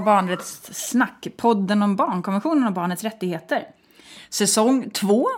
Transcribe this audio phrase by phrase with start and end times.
[0.00, 3.64] Eh, av Barnrättssnack, podden om barnkonventionen och barnets rättigheter.
[4.30, 5.28] Säsong 2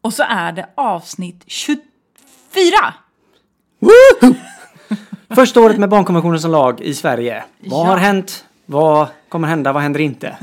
[0.00, 1.74] och så är det avsnitt 24!
[3.78, 4.34] Woohoo!
[5.30, 7.44] Första året med barnkonventionen som lag i Sverige.
[7.60, 7.90] Vad Ja.
[7.90, 8.44] har hänt?
[8.66, 9.72] Vad kommer hända?
[9.72, 10.38] Vad händer inte?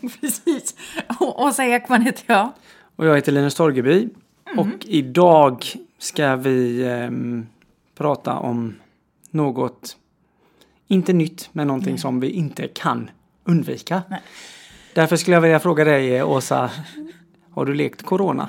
[0.20, 0.74] Precis.
[1.20, 2.50] Och Åsa Ekman heter jag.
[2.96, 4.08] Och jag heter Linus Torgeby.
[4.46, 4.58] Mm.
[4.58, 5.64] Och idag
[5.98, 7.46] ska vi ehm,
[7.94, 8.74] prata om
[9.30, 9.96] något,
[10.92, 13.10] inte nytt, men någonting som vi inte kan
[13.44, 14.02] undvika.
[14.08, 14.20] Nej.
[14.94, 16.70] Därför skulle jag vilja fråga dig, Åsa,
[17.50, 18.48] har du lekt corona?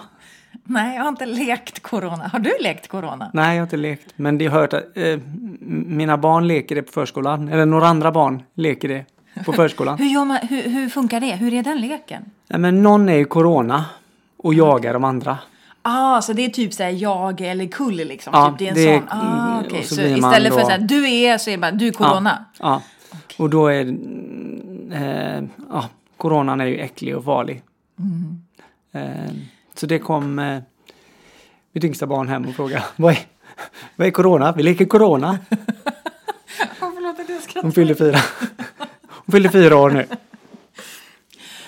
[0.64, 2.30] Nej, jag har inte lekt corona.
[2.34, 3.32] Har du lekt corona?
[3.34, 4.14] Nej, jag har inte lekt.
[4.16, 5.20] Men det har hört att eh,
[5.88, 7.48] mina barn leker det på förskolan.
[7.50, 9.06] Eller några andra barn leker det
[9.46, 9.98] på förskolan.
[9.98, 11.36] Hur, man, hur, hur funkar det?
[11.36, 12.24] Hur är den leken?
[12.48, 13.86] Nej, men någon är ju corona
[14.38, 15.38] och jagar de andra.
[15.86, 18.32] Ah, så det är typ såhär jag eller kull liksom?
[18.34, 19.20] Ja, typ, det är en det sån.
[19.20, 21.88] Ah, och så Så, istället för då- såhär du är så är det bara du
[21.88, 22.46] är corona?
[22.60, 22.82] Ja,
[23.12, 23.18] ja.
[23.38, 23.86] och då är
[24.92, 27.62] eh, ja, coronan är ju äcklig och farlig.
[28.00, 28.42] Mm.
[28.92, 29.34] Eh,
[29.76, 30.60] så det kom eh,
[31.74, 33.20] mitt yngsta barn hem och frågade vad är,
[33.96, 34.52] vad är corona?
[34.52, 35.38] Vi leker corona.
[36.80, 37.62] Förlåt att jag skrattar.
[37.62, 38.20] Hon fyller fyra.
[39.10, 40.06] Hon fyller fyra år nu.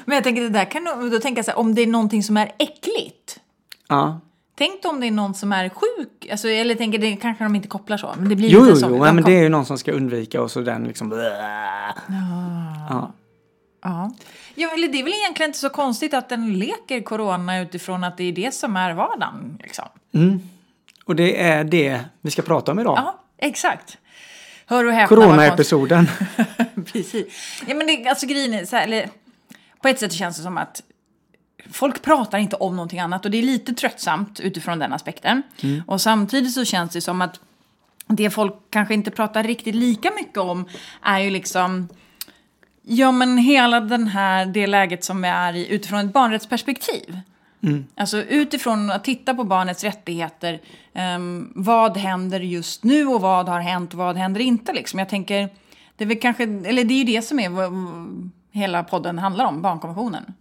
[0.05, 2.37] Men jag tänker det där kan då tänka så här, om det är någonting som
[2.37, 3.39] är äckligt.
[3.87, 4.19] Ja.
[4.57, 7.67] Tänk om det är någon som är sjuk, alltså, eller tänker det kanske de inte
[7.67, 8.85] kopplar så, men det blir Jo, lite jo, så.
[8.89, 11.11] jo, De men kom- det är ju någon som ska undvika och så den liksom...
[12.89, 13.11] Ja.
[13.83, 14.11] Ja.
[14.55, 18.17] ja, eller det är väl egentligen inte så konstigt att den leker corona utifrån att
[18.17, 19.59] det är det som är vardagen.
[19.63, 19.85] Liksom.
[21.05, 22.97] Och det är det vi ska prata om idag.
[22.97, 23.97] Ja, exakt.
[24.65, 25.15] Hör och häpna.
[25.17, 26.07] Corona-episoden.
[26.93, 27.25] Precis.
[27.67, 29.09] Ja, men det, alltså grejen är så här, eller,
[29.81, 30.81] på ett sätt känns det som att
[31.71, 35.41] folk pratar inte om någonting annat och det är lite tröttsamt utifrån den aspekten.
[35.87, 37.39] Och samtidigt så känns det som att
[38.07, 40.65] det folk kanske inte pratar riktigt lika mycket om
[41.01, 41.87] är ju liksom
[42.87, 47.19] Ja men hela den här, det läget som vi är i utifrån ett barnrättsperspektiv.
[47.95, 50.59] Alltså utifrån att titta på barnets rättigheter.
[50.93, 54.99] ehm, vad händer just nu och vad har hänt och vad händer inte liksom.
[54.99, 55.49] Jag tänker,
[55.95, 57.49] det är väl kanske, eller det är ju det som är
[58.55, 60.33] hela podden handlar om, barnkonventionen.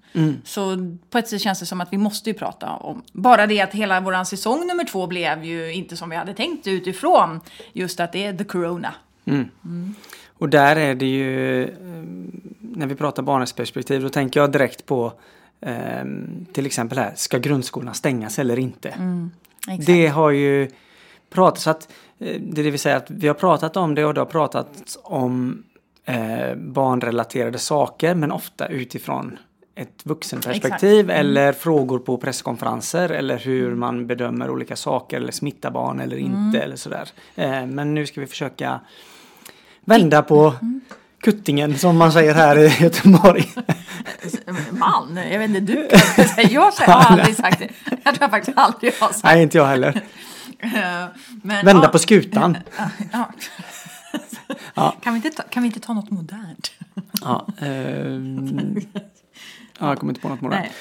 [0.45, 0.77] Så
[1.11, 3.73] på ett sätt känns det som att vi måste ju prata om, bara det att
[3.73, 7.41] hela våran säsong nummer två blev ju inte som vi hade tänkt utifrån
[7.73, 8.95] just att det är the corona.
[10.39, 11.69] Och där är det ju, eh,
[12.61, 15.13] när vi pratar barnrättsperspektiv, då tänker jag direkt på
[15.61, 16.05] eh,
[16.53, 18.89] till exempel här, ska grundskolorna stängas eller inte?
[19.69, 19.87] Exakt.
[19.87, 20.71] Det har ju
[21.31, 21.89] pratats att,
[22.19, 25.63] eh, det vill säga att vi har pratat om det och det har pratats om
[26.05, 29.39] eh, barnrelaterade saker men ofta utifrån
[29.75, 36.01] ett vuxenperspektiv eller frågor på presskonferenser eller hur man bedömer olika saker eller smittar barn
[36.01, 37.09] eller inte eller sådär.
[37.35, 38.81] Eh, men nu ska vi försöka
[39.85, 40.55] vända på
[41.21, 43.53] kuttingen som man säger här i Göteborg.
[44.71, 47.69] Man, jag vet inte, du kan säga, jag har aldrig sagt det.
[48.05, 49.93] Jag tror faktiskt aldrig jag har sagt Nej, inte jag heller.
[49.93, 50.03] det.
[51.43, 52.59] Men, Vända ja, på skutan.
[52.79, 52.89] ja.
[53.13, 53.31] Ja.
[54.75, 56.73] Kan, vi inte ta, kan vi inte ta något modernt?
[57.21, 58.81] Ja, ehm,
[59.79, 60.63] ja, jag kommer inte på något modernt.
[60.63, 60.73] Nej.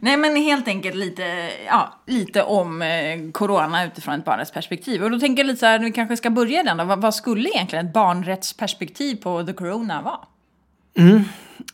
[0.00, 5.04] Nej, men helt enkelt lite, ja, lite om eh, corona utifrån ett barnrättsperspektiv.
[5.04, 6.84] Och då tänker jag lite så här, vi kanske ska börja den då.
[6.84, 10.18] Vad, vad skulle egentligen ett barnrättsperspektiv på the corona vara?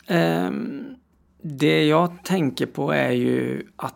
[0.07, 0.95] Ehm,
[1.41, 3.95] det jag tänker på är ju att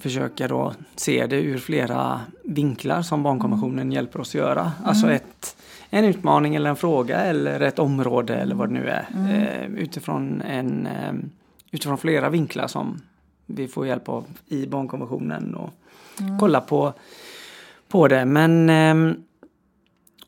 [0.00, 4.72] försöka då se det ur flera vinklar som barnkonventionen hjälper oss att göra.
[4.84, 5.56] Alltså ett,
[5.94, 9.06] en utmaning eller en fråga eller ett område eller vad det nu är.
[9.30, 11.30] Eh, utifrån, en, ehm,
[11.70, 13.00] utifrån flera vinklar som
[13.46, 15.70] vi får hjälp av i barnkonventionen och
[16.40, 16.92] kolla på,
[17.88, 18.24] på det.
[18.24, 19.14] Men ehm,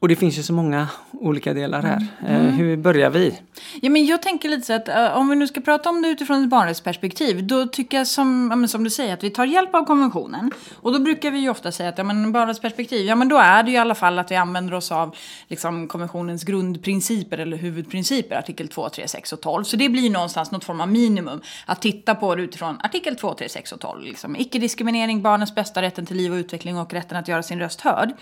[0.06, 2.06] och det finns ju så många olika delar här.
[2.26, 3.38] Eh, hur börjar vi?
[3.80, 6.08] Ja, men jag tänker lite så att eh, om vi nu ska prata om det
[6.08, 9.74] utifrån ett barnrättsperspektiv, då tycker jag som, ja, som du säger att vi tar hjälp
[9.74, 10.50] av konventionen.
[10.74, 13.62] Och då brukar vi ju ofta säga att ja, men barnrättsperspektiv, ja men då är
[13.62, 15.16] det ju i alla fall att vi använder oss av
[15.48, 19.64] liksom, konventionens grundprinciper eller huvudprinciper, artikel 2, 3, 6 och 12.
[19.64, 23.34] Så det blir någonstans något form av minimum att titta på det utifrån artikel 2,
[23.34, 24.02] 3, 6 och 12.
[24.02, 24.36] Liksom.
[24.36, 28.12] Icke-diskriminering, barnens bästa, rätten till liv och utveckling och rätten att göra sin röst hörd.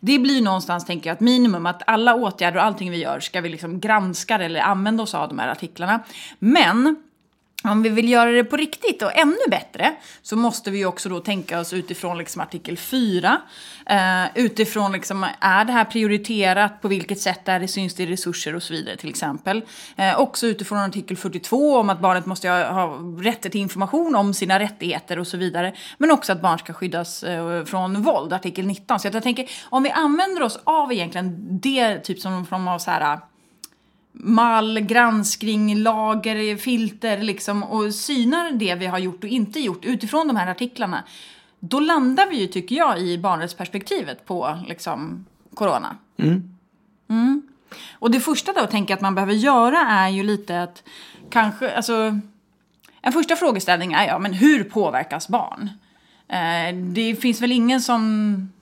[0.00, 3.40] Det blir någonstans, tänker jag, ett minimum att alla åtgärder och allting vi gör ska
[3.40, 6.00] vi liksom granska eller använda oss av de här artiklarna.
[6.38, 6.96] Men
[7.64, 11.20] om vi vill göra det på riktigt och ännu bättre så måste vi också då
[11.20, 13.40] tänka oss utifrån liksom artikel 4.
[13.86, 16.82] Eh, utifrån liksom, är det här prioriterat?
[16.82, 17.68] På vilket sätt är det?
[17.68, 19.62] Syns det i resurser och så vidare till exempel.
[19.96, 24.34] Eh, också utifrån artikel 42 om att barnet måste ha, ha rätt till information om
[24.34, 25.74] sina rättigheter och så vidare.
[25.98, 29.00] Men också att barn ska skyddas eh, från våld, artikel 19.
[29.00, 32.90] Så jag tänker, om vi använder oss av egentligen det typ som från av så
[32.90, 33.18] här
[34.18, 40.28] mall, granskning, lager, filter liksom och synar det vi har gjort och inte gjort utifrån
[40.28, 41.04] de här artiklarna.
[41.60, 45.96] Då landar vi ju, tycker jag, i barnrättsperspektivet på liksom corona.
[46.16, 46.56] Mm.
[47.08, 47.42] Mm.
[47.92, 50.82] Och det första då tänker jag att man behöver göra är ju lite att
[51.30, 52.20] kanske, alltså
[53.00, 55.70] en första frågeställning är ja, men hur påverkas barn?
[56.28, 58.52] Eh, det finns väl ingen som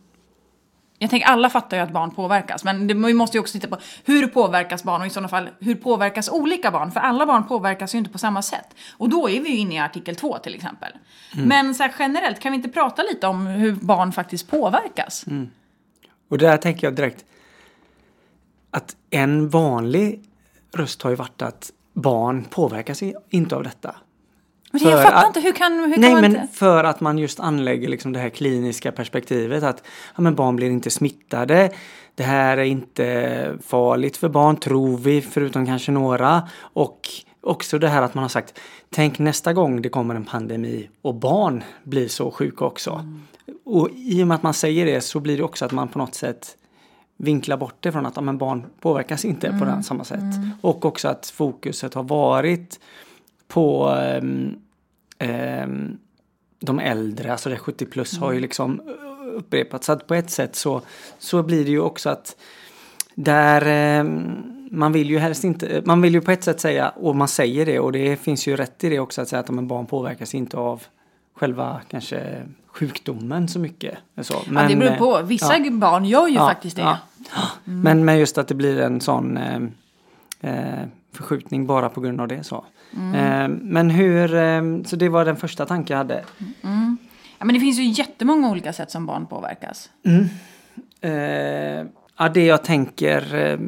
[0.98, 3.68] jag tänker alla fattar ju att barn påverkas, men det, vi måste ju också titta
[3.68, 6.90] på hur påverkas barn och i sådana fall hur påverkas olika barn?
[6.90, 8.74] För alla barn påverkas ju inte på samma sätt.
[8.96, 10.92] Och då är vi ju inne i artikel 2 till exempel.
[11.34, 11.48] Mm.
[11.48, 15.26] Men så här, generellt, kan vi inte prata lite om hur barn faktiskt påverkas?
[15.26, 15.50] Mm.
[16.28, 17.24] Och där tänker jag direkt
[18.70, 20.22] att en vanlig
[20.72, 23.96] röst har ju varit att barn påverkas inte av detta.
[24.82, 26.54] Men jag fattar inte, hur kan, hur nej, kan man men inte...
[26.54, 29.82] för att man just anlägger liksom det här kliniska perspektivet att
[30.16, 31.70] ja, men barn blir inte smittade.
[32.14, 36.48] Det här är inte farligt för barn, tror vi, förutom kanske några.
[36.58, 37.08] Och
[37.40, 38.60] också det här att man har sagt,
[38.90, 42.90] tänk nästa gång det kommer en pandemi och barn blir så sjuka också.
[42.90, 43.22] Mm.
[43.64, 45.98] Och i och med att man säger det så blir det också att man på
[45.98, 46.56] något sätt
[47.16, 49.76] vinklar bort det från att ja, men barn påverkas inte mm.
[49.76, 50.18] på samma sätt.
[50.18, 50.50] Mm.
[50.60, 52.80] Och också att fokuset har varit
[53.48, 53.88] på
[54.20, 54.56] um,
[55.24, 55.98] um,
[56.60, 58.22] de äldre, alltså det 70 plus mm.
[58.22, 58.42] har ju mm.
[58.42, 58.80] liksom
[59.34, 59.86] upprepats.
[59.86, 60.80] Så att på ett sätt så,
[61.18, 62.36] så blir det ju också att
[63.14, 67.16] där um, man vill ju helst inte, man vill ju på ett sätt säga, och
[67.16, 69.68] man säger det och det finns ju rätt i det också att säga att de
[69.68, 70.82] barn påverkas inte av
[71.34, 73.98] själva kanske sjukdomen så mycket.
[74.22, 74.42] Så.
[74.46, 75.22] Men, ja, det beror på.
[75.22, 76.82] Vissa ja, barn gör ju ja, faktiskt det.
[76.82, 76.98] Ja.
[77.66, 77.80] Mm.
[77.80, 79.60] Men, men just att det blir en sån eh,
[80.40, 82.44] eh, förskjutning bara på grund av det.
[82.44, 82.64] Så.
[82.96, 83.14] Mm.
[83.14, 86.24] Eh, men hur, eh, så det var den första tanken jag hade.
[86.62, 86.96] Mm.
[87.38, 89.90] Ja, men det finns ju jättemånga olika sätt som barn påverkas.
[90.04, 90.28] Mm.
[91.00, 91.86] Eh,
[92.18, 93.58] ja, det jag tänker eh,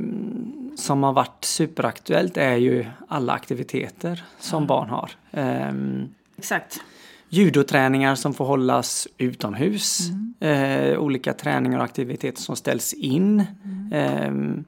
[0.76, 5.10] som har varit superaktuellt är ju alla aktiviteter som barn har.
[5.32, 6.08] Ehm,
[6.38, 6.80] Exakt.
[7.28, 10.00] Judoträningar som får hållas utomhus.
[10.40, 10.98] Mm.
[10.98, 13.44] olika träningar och aktiviteter som ställs in.
[13.64, 14.64] Mm.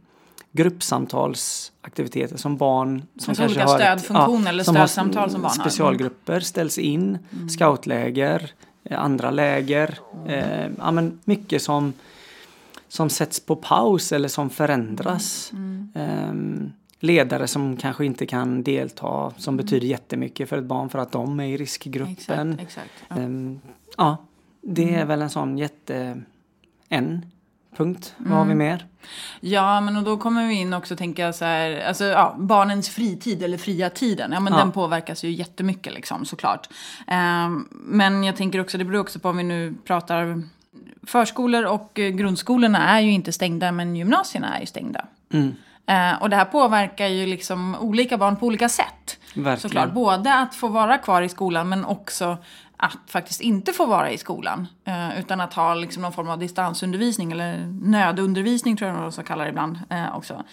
[0.52, 5.64] Gruppsamtalsaktiviteter som barn som alltså kanske olika stödfunktioner ja, eller stödsamtal som barn har.
[5.64, 7.48] Specialgrupper ställs in, mm.
[7.48, 8.50] scoutläger,
[8.84, 9.98] eh, andra läger.
[10.26, 11.92] Eh, ja, men mycket som,
[12.88, 15.52] som sätts på paus eller som förändras.
[15.52, 15.92] Mm.
[15.94, 16.70] Eh,
[17.00, 19.64] ledare som kanske inte kan delta som mm.
[19.64, 22.52] betyder jättemycket för ett barn för att de är i riskgruppen.
[22.52, 23.16] Exakt, exakt, ja.
[23.16, 23.28] Eh,
[23.96, 24.16] ja,
[24.60, 25.08] det är mm.
[25.08, 26.22] väl en sån jätte...
[26.90, 27.26] En
[27.76, 28.14] punkt.
[28.18, 28.58] Vad har vi mm.
[28.58, 28.86] mer?
[29.40, 33.42] Ja, men och då kommer vi in också tänka så här, alltså ja, barnens fritid
[33.42, 34.58] eller fria tiden, ja men ja.
[34.58, 36.68] den påverkas ju jättemycket liksom såklart.
[37.06, 40.42] Um, men jag tänker också, det beror också på om vi nu pratar
[41.02, 45.04] Förskolor och eh, grundskolorna är ju inte stängda, men gymnasierna är ju stängda.
[45.32, 45.54] Mm.
[45.90, 49.18] Uh, och det här påverkar ju liksom olika barn på olika sätt.
[49.34, 49.58] Verkligen.
[49.58, 52.38] Såklart, både att få vara kvar i skolan men också
[52.78, 54.66] att faktiskt inte få vara i skolan.
[54.84, 59.22] Eh, utan att ha liksom någon form av distansundervisning eller nödundervisning tror jag de så
[59.22, 60.44] kallar det ibland eh, också.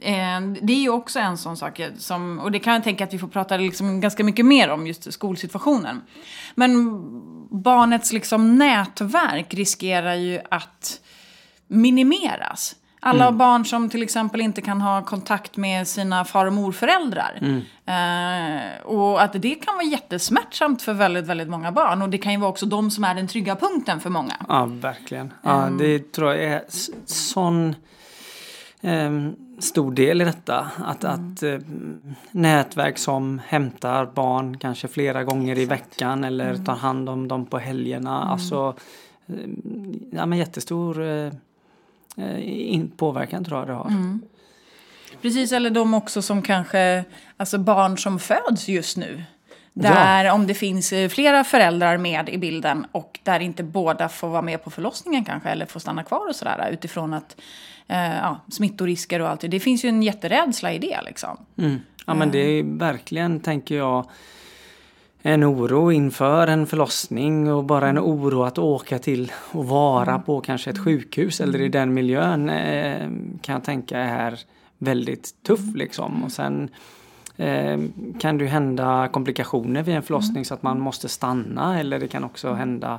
[0.00, 3.14] Eh, det är ju också en sån sak som, och det kan jag tänka att
[3.14, 6.02] vi får prata liksom ganska mycket mer om just skolsituationen.
[6.54, 7.00] Men
[7.62, 11.00] barnets liksom nätverk riskerar ju att
[11.66, 12.76] minimeras.
[13.02, 13.38] Alla mm.
[13.38, 17.38] barn som till exempel inte kan ha kontakt med sina far och morföräldrar.
[17.40, 17.62] Mm.
[17.86, 22.02] Eh, och att det kan vara jättesmärtsamt för väldigt, väldigt många barn.
[22.02, 24.36] Och det kan ju vara också de som är den trygga punkten för många.
[24.48, 25.32] Ja, verkligen.
[25.42, 25.78] Ja, mm.
[25.78, 26.62] det tror jag är
[27.06, 27.74] sån
[28.80, 29.10] eh,
[29.58, 30.70] stor del i detta.
[30.84, 31.32] Att, mm.
[31.32, 31.58] att eh,
[32.30, 35.62] nätverk som hämtar barn kanske flera gånger Exakt.
[35.62, 36.64] i veckan eller mm.
[36.64, 38.16] tar hand om dem på helgerna.
[38.16, 38.28] Mm.
[38.28, 38.74] Alltså,
[39.26, 39.34] eh,
[40.12, 41.32] ja men jättestor eh,
[42.42, 43.88] in, påverkan tror jag det har.
[43.88, 44.20] Mm.
[45.22, 47.04] Precis, eller de också som kanske,
[47.36, 49.22] alltså barn som föds just nu.
[49.72, 50.32] Där ja.
[50.32, 54.42] om det finns eh, flera föräldrar med i bilden och där inte båda får vara
[54.42, 57.36] med på förlossningen kanske eller får stanna kvar och sådär utifrån att
[57.88, 59.48] eh, ja, smittorisker och allt det.
[59.48, 61.36] Det finns ju en jätterädsla i det liksom.
[61.58, 61.80] Mm.
[62.06, 64.06] Ja men det är verkligen, tänker jag,
[65.22, 70.22] en oro inför en förlossning och bara en oro att åka till och vara mm.
[70.22, 71.70] på kanske ett sjukhus eller i mm.
[71.70, 73.08] den miljön eh,
[73.42, 74.40] kan jag tänka är
[74.78, 76.24] väldigt tuff liksom.
[76.24, 76.68] Och sen
[77.36, 77.80] eh,
[78.20, 82.08] kan det ju hända komplikationer vid en förlossning så att man måste stanna eller det
[82.08, 82.98] kan också hända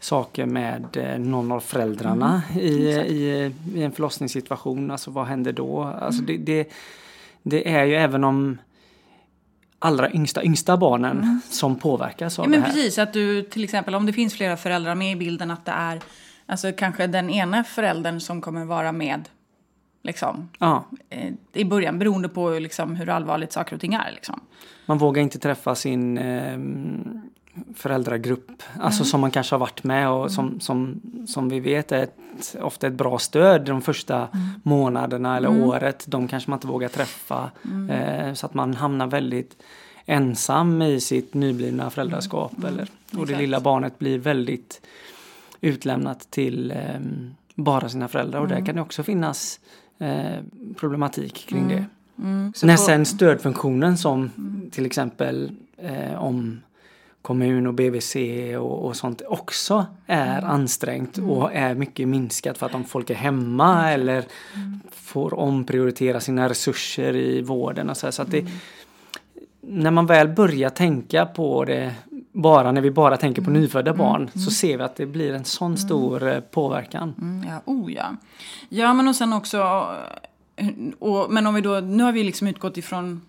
[0.00, 4.90] saker med eh, någon av föräldrarna i, i, i en förlossningssituation.
[4.90, 5.82] Alltså vad händer då?
[5.82, 6.72] Alltså det, det,
[7.42, 8.58] det är ju även om
[9.78, 11.40] allra yngsta, yngsta barnen Mm.
[11.50, 12.72] som påverkas av Ja, men det här.
[12.74, 15.72] precis, att du till exempel om det finns flera föräldrar med i bilden att det
[15.72, 16.00] är
[16.46, 19.28] alltså kanske den ena föräldern som kommer vara med
[20.02, 24.10] liksom, Ja, eh, i början beroende på liksom, hur allvarligt saker och ting är.
[24.14, 24.40] Liksom.
[24.86, 26.58] man vågar inte träffa sin eh,
[27.74, 32.02] föräldragrupp, alltså som man kanske har varit med och som, som, som vi vet är
[32.02, 34.28] ett, ofta ett bra stöd de första
[34.62, 36.04] månaderna eller året.
[36.08, 37.50] De kanske man inte vågar träffa
[37.90, 39.56] eh, så att man hamnar väldigt
[40.06, 42.64] ensam i sitt nyblivna föräldraskap.
[42.64, 44.80] Eller, och det lilla barnet blir väldigt
[45.60, 47.00] utlämnat till eh,
[47.54, 48.40] bara sina föräldrar.
[48.40, 49.60] Och där kan det också finnas
[49.98, 50.40] eh,
[50.76, 51.84] problematik kring det.
[52.62, 54.30] När sen stödfunktionen som
[54.70, 56.60] till exempel eh, om
[57.26, 58.16] kommun och BVC
[58.58, 63.14] och, och sånt också är ansträngt och är mycket minskat för att om folk är
[63.14, 64.24] hemma eller
[64.92, 68.10] får omprioritera sina resurser i vården och så, här.
[68.10, 68.46] så att det
[69.60, 71.94] när man väl börjar tänka på det
[72.32, 75.44] bara när vi bara tänker på nyfödda barn så ser vi att det blir en
[75.44, 77.14] sån stor eh, påverkan.
[77.20, 78.16] Mm, ja, oh ja.
[78.68, 79.86] Ja, men och sen också...
[80.56, 80.68] eh,
[80.98, 81.80] Och, men om vi då...
[81.80, 83.20] Nu har vi liksom utgått ifrån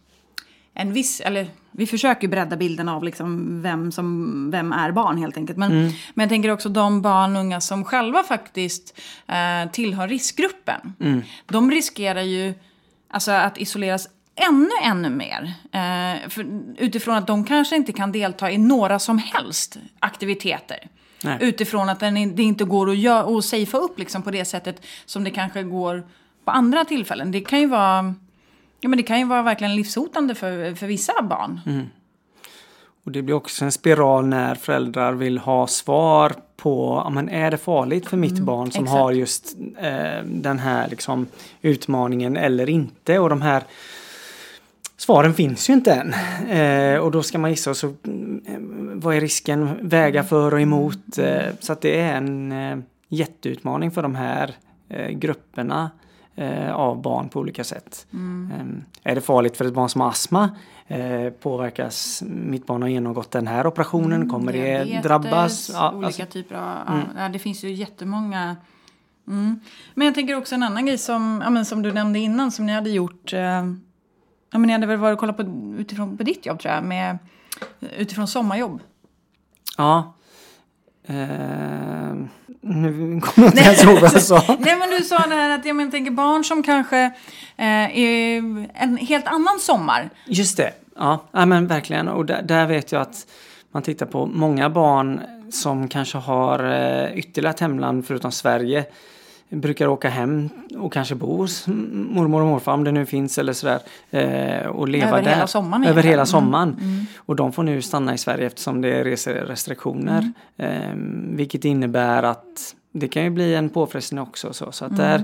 [0.80, 1.22] en viss...
[1.22, 5.58] Eller vi försöker bredda bilden av liksom vem, som, vem är barn helt enkelt.
[5.58, 5.72] Men,
[6.14, 10.94] men jag tänker också de barn och unga som själva faktiskt eh, tillhör riskgruppen.
[11.46, 12.54] De riskerar ju
[13.10, 15.54] alltså, att isoleras ännu, ännu mer.
[15.72, 16.46] Eh, för,
[16.78, 20.88] utifrån att de kanske inte kan delta i några som helst aktiviteter.
[21.24, 21.38] Nej.
[21.42, 24.86] Utifrån att den, det inte går att, göra, att safea upp liksom på det sättet
[25.06, 26.08] som det kanske går
[26.46, 27.32] på andra tillfällen.
[27.32, 28.16] Det kan ju vara,
[28.88, 31.60] ja, men det kan ju vara verkligen livshotande för, för vissa barn.
[33.06, 37.58] Och det blir också en spiral när föräldrar vill ha svar på, men är det
[37.58, 39.00] farligt för mitt barn som exakt.
[39.00, 41.28] har just eh, den här liksom,
[41.62, 43.20] utmaningen eller inte?
[43.20, 43.64] Och de här
[44.98, 46.14] svaren finns ju inte än.
[46.50, 49.70] Eh, och då ska man gissa, så, mm, vad är risken?
[49.82, 51.18] Väga för och emot.
[51.18, 52.78] Eh, så att det är en eh,
[53.08, 54.56] jätteutmaning för de här
[54.90, 55.90] eh, grupperna
[56.38, 58.08] eh, av barn på olika sätt.
[58.14, 60.50] Eh, är det farligt för ett barn som har astma?
[60.88, 64.30] Eh, påverkas mitt barn har genomgått den här operationen?
[64.30, 65.70] Kommer det Diabetes, drabbas?
[65.74, 66.62] Ja, olika alltså, typer av...
[66.88, 68.56] Ja, ja, det finns ju jättemånga...
[69.28, 69.60] Mm.
[69.94, 72.66] Men jag tänker också en annan grej som, ja, men som du nämnde innan som
[72.66, 73.34] ni hade gjort.
[73.34, 73.64] Eh, ja,
[74.52, 75.44] men ni hade väl varit och kollat på,
[75.78, 76.84] utifrån, på ditt jobb tror jag.
[76.84, 77.18] Med,
[77.98, 78.82] utifrån sommarjobb.
[79.78, 80.14] ja.
[81.08, 82.16] Eh,
[82.62, 84.44] nu kommer jag inte ens ihåg vad jag sa.
[84.60, 86.98] Nej men du sa det här att jag men, tänker barn som kanske
[87.58, 88.38] eh, är
[88.74, 90.10] en helt annan sommar.
[90.26, 90.74] Just det.
[90.96, 92.08] Ja, ja men verkligen.
[92.08, 93.28] Och där, där vet jag att
[93.72, 95.22] man tittar på många barn
[95.52, 98.86] som kanske har eh, ytterligare ett hemland förutom Sverige.
[99.50, 103.54] Brukar åka hem och kanske bo hos mormor och morfar om det nu finns eller
[103.54, 103.80] sådär.
[104.12, 105.30] Eh, och leva Över där.
[105.32, 107.08] hela sommaren Över hela Mm, sommaren.
[107.18, 110.32] Och de får nu stanna i Sverige eftersom det är reserestriktioner.
[110.58, 111.32] Mm.
[111.32, 114.54] Eh, vilket innebär att det kan ju bli en påfrestning också.
[114.54, 115.02] Så, så att Mm.
[115.04, 115.24] där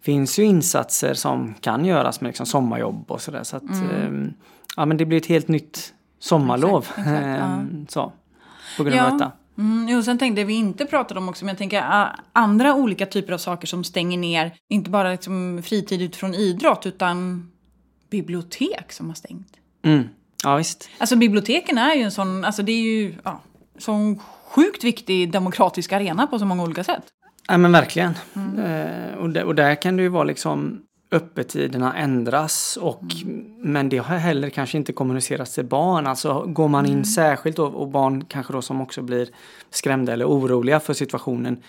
[0.00, 3.42] finns ju insatser som kan göras med liksom sommarjobb och sådär.
[3.42, 4.32] Så att, ehm,
[4.76, 6.78] ja, men det blir ett helt nytt sommarlov.
[6.88, 7.28] Exakt, exakt, ja.
[7.28, 8.12] ehm, så,
[8.76, 9.32] på grund av detta.
[9.60, 12.74] Mm, jo, sen tänkte jag vi inte pratade om också, men jag tänker ah, andra
[12.74, 17.50] olika typer av saker som stänger ner, inte bara liksom fritid utifrån idrott, utan
[18.10, 19.52] bibliotek som har stängt.
[19.84, 20.08] Mm.
[20.44, 20.88] Ja visst.
[20.98, 23.40] Alltså biblioteken är ju en sån, alltså det är ju, ja,
[23.78, 27.04] sån sjukt viktig demokratisk arena på så många olika sätt.
[27.48, 28.14] Ja men verkligen.
[28.58, 33.02] Eh, och, där, och där kan det ju vara liksom öppettiderna ändras och
[33.58, 36.06] men det har heller kanske inte kommunicerats till barn.
[36.06, 39.28] Alltså går man in särskilt och, och barn kanske då som också blir
[39.70, 41.62] skrämda eller oroliga för situationen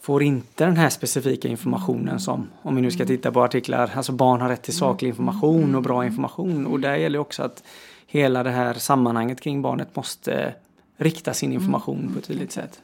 [0.00, 4.12] får inte den här specifika informationen som, om vi nu ska titta på artiklar, alltså
[4.12, 6.66] barn har rätt till saklig information och bra information.
[6.66, 7.62] Och där gäller också att
[8.06, 10.54] hela det här sammanhanget kring barnet måste
[10.96, 12.82] rikta sin information på ett tydligt sätt.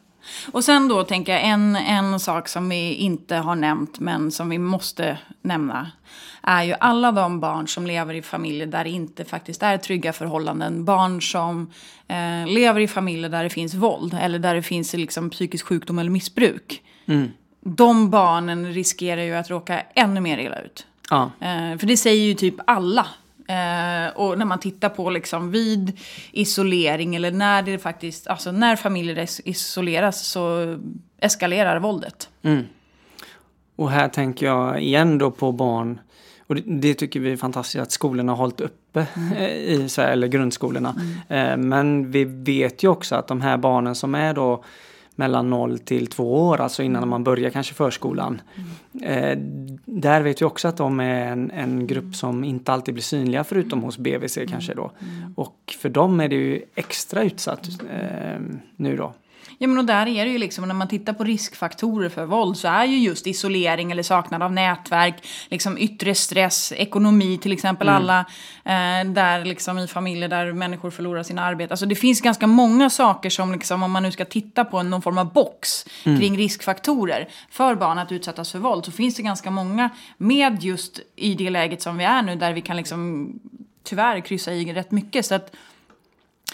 [0.52, 4.48] Och sen då tänker jag en, en sak som vi inte har nämnt men som
[4.48, 5.90] vi måste nämna
[6.42, 10.12] är ju alla de barn som lever i familjer där det inte faktiskt är trygga
[10.12, 10.84] förhållanden.
[10.84, 11.70] Barn som
[12.08, 15.98] eh, lever i familjer där det finns våld eller där det finns liksom psykisk sjukdom
[15.98, 16.82] eller missbruk.
[17.60, 20.86] De barnen riskerar ju att råka ännu mer illa ut.
[21.10, 21.30] Ja.
[21.40, 23.06] Eh, för det säger ju typ alla.
[23.48, 25.98] Eh, och när man tittar på liksom vid
[26.32, 30.76] isolering eller när det faktiskt, alltså när familjer is- isoleras så
[31.20, 32.28] eskalerar våldet.
[33.76, 36.00] Och här tänker jag igen då på barn
[36.46, 39.32] Och det, det, tycker vi är fantastiskt att skolorna har hållit uppe mm.
[39.82, 40.94] i Sverige, eller grundskolorna.
[41.28, 41.50] Mm.
[41.50, 44.64] Eh, men vi vet ju också att de här barnen som är då
[45.18, 47.08] mellan 0 till 2 år, alltså innan mm.
[47.08, 48.40] man börjar kanske förskolan.
[49.02, 49.38] Eh,
[49.84, 53.44] där vet vi också att de är en, en grupp som inte alltid blir synliga
[53.44, 54.48] förutom hos BVC mm.
[54.48, 54.90] kanske då.
[55.00, 55.34] Mm.
[55.36, 58.40] Och för dem är det ju extra utsatt eh,
[58.76, 59.12] nu då.
[59.60, 62.56] Ja men och där är det ju liksom, när man tittar på riskfaktorer för våld
[62.56, 67.88] så är ju just isolering eller saknad av nätverk, liksom yttre stress, ekonomi till exempel,
[67.88, 67.96] mm.
[67.96, 68.20] alla
[68.64, 71.72] eh, där liksom i familjer där människor förlorar sina arbeten.
[71.72, 75.02] Alltså det finns ganska många saker som liksom, om man nu ska titta på någon
[75.02, 76.20] form av box mm.
[76.20, 81.00] kring riskfaktorer för barn att utsättas för våld så finns det ganska många med just
[81.16, 83.32] i det läget som vi är nu där vi kan liksom
[83.82, 85.26] tyvärr kryssa i rätt mycket.
[85.26, 85.54] Så att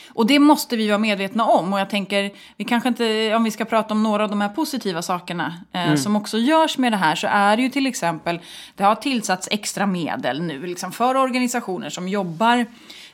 [0.08, 1.72] och det måste vi vara medvetna om.
[1.72, 4.48] Och jag tänker, vi kanske inte, om vi ska prata om några av de här
[4.48, 5.96] positiva sakerna eh, mm.
[5.96, 8.40] som också görs med det här, så är det ju till exempel,
[8.74, 12.66] det har tillsatts extra medel nu liksom för organisationer som jobbar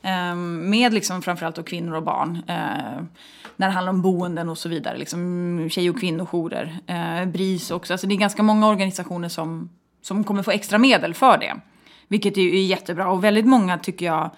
[0.02, 2.42] eh, med liksom framförallt då kvinnor och barn.
[2.46, 3.02] Eh,
[3.56, 7.92] när det handlar om boenden och så vidare, liksom tjej och kvinnojourer, eh, BRIS också.
[7.92, 9.70] Alltså det är ganska många organisationer som,
[10.02, 11.56] som kommer få extra medel för det.
[12.08, 14.30] Vilket är, är jättebra och väldigt många tycker jag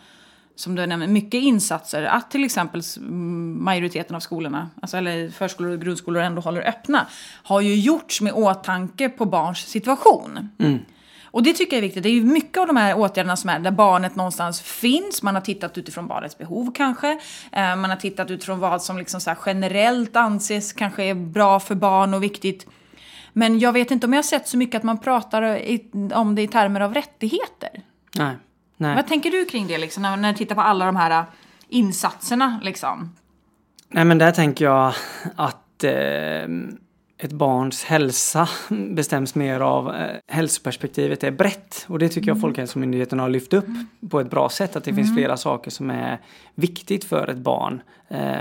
[0.57, 2.03] som du nämner, mycket insatser.
[2.03, 2.83] Att till exempel
[3.59, 7.07] majoriteten av skolorna, alltså, eller förskolor och grundskolor ändå håller öppna,
[7.43, 10.49] har ju gjorts med åtanke på barns situation.
[10.59, 10.79] Mm.
[11.25, 12.03] Och det tycker jag är viktigt.
[12.03, 15.23] Det är ju mycket av de här åtgärderna som är där barnet någonstans finns.
[15.23, 17.21] Man har tittat utifrån barnets behov kanske.
[17.53, 21.75] Eh, man har tittat utifrån vad som liksom så generellt anses kanske är bra för
[21.75, 22.67] barn och viktigt.
[23.33, 25.43] Men jag vet inte om jag har sett så mycket att man pratar
[26.15, 27.83] om det i termer av rättigheter.
[28.17, 28.37] Nej.
[28.83, 28.95] Nej.
[28.95, 31.25] Vad tänker du kring det liksom, när, när du tittar på alla de här äh,
[31.69, 32.61] insatserna?
[32.62, 33.17] Liksom?
[33.89, 34.95] Nej men där tänker jag
[35.37, 36.49] att eh,
[37.19, 41.87] ett barns hälsa bestäms mer av eh, hälsoperspektivet är brett.
[41.89, 42.41] Och det tycker jag mm.
[42.41, 43.67] Folkhälsomyndigheten har lyft upp
[44.11, 44.77] på ett bra sätt.
[44.77, 45.05] Att det mm.
[45.05, 46.19] finns flera saker som är
[46.55, 47.83] viktigt för ett barn.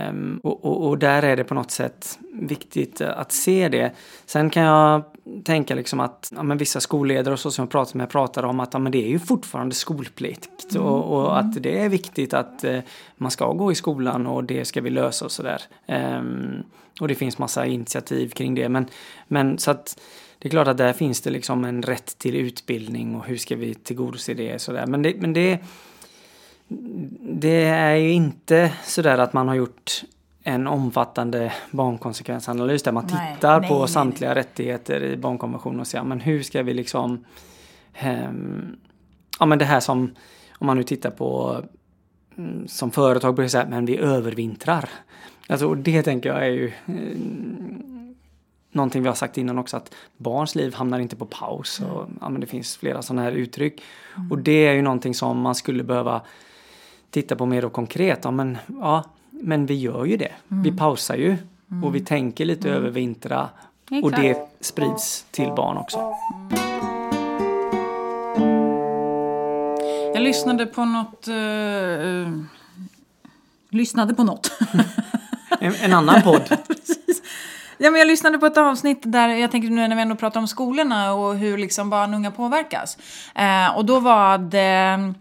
[0.10, 3.91] Um, och, och, och, där är det på något sätt viktigt att se det.
[4.25, 5.03] Sen kan jag
[5.43, 8.60] tänka liksom att ja, men vissa skolledare och så som jag pratar med pratar om
[8.60, 10.88] att ja, men det är ju fortfarande skolplikt mm.
[10.88, 12.79] och, och, att det är viktigt att eh,
[13.17, 15.62] man ska gå i skolan och det ska vi lösa och sådär.
[15.88, 16.63] Um,
[16.99, 18.69] och det finns massa initiativ kring det.
[18.69, 18.86] Men,
[19.27, 19.99] men så att
[20.39, 23.55] det är klart att där finns det liksom en rätt till utbildning och hur ska
[23.55, 24.88] vi tillgodose det sådär.
[24.88, 25.60] Men det, men det,
[27.19, 30.03] det är ju inte sådär att man har gjort
[30.43, 35.88] en omfattande barnkonsekvensanalys där man nej, tittar nej, på nej, samtliga rättigheter i barnkonventionen och
[35.88, 37.25] säger men hur ska vi liksom
[38.04, 38.75] um,
[39.41, 40.15] Ja men det här som
[40.60, 41.62] om man nu tittar på
[42.38, 44.89] mm, som företag brukar säga men vi övervintrar.
[45.47, 47.17] Alltså, och det tänker jag är ju eh,
[48.71, 51.80] någonting vi har sagt innan också att barns liv hamnar inte på paus.
[51.80, 53.82] Och, ja, men det finns flera sådana här uttryck.
[54.17, 54.32] Mm.
[54.32, 56.21] Och det är ju någonting som man skulle behöva
[57.10, 58.19] titta på mer och konkret.
[58.23, 59.04] Ja, men, ja,
[59.41, 60.32] men vi gör ju det.
[60.51, 60.63] Mm.
[60.63, 61.38] Vi pausar ju
[61.71, 61.84] mm.
[61.84, 62.80] och vi tänker lite mm.
[62.80, 63.49] övervintra
[64.04, 66.13] och det sprids till barn också.
[70.13, 71.27] Jag lyssnade på något...
[71.27, 72.43] Uh,
[73.69, 74.51] lyssnade på något.
[75.60, 76.58] En, en annan podd.
[77.84, 80.39] Ja, men jag lyssnade på ett avsnitt där, jag tänker nu när vi ändå pratar
[80.39, 82.97] om skolorna och hur liksom barn och unga påverkas.
[83.36, 85.13] Eh, och då var det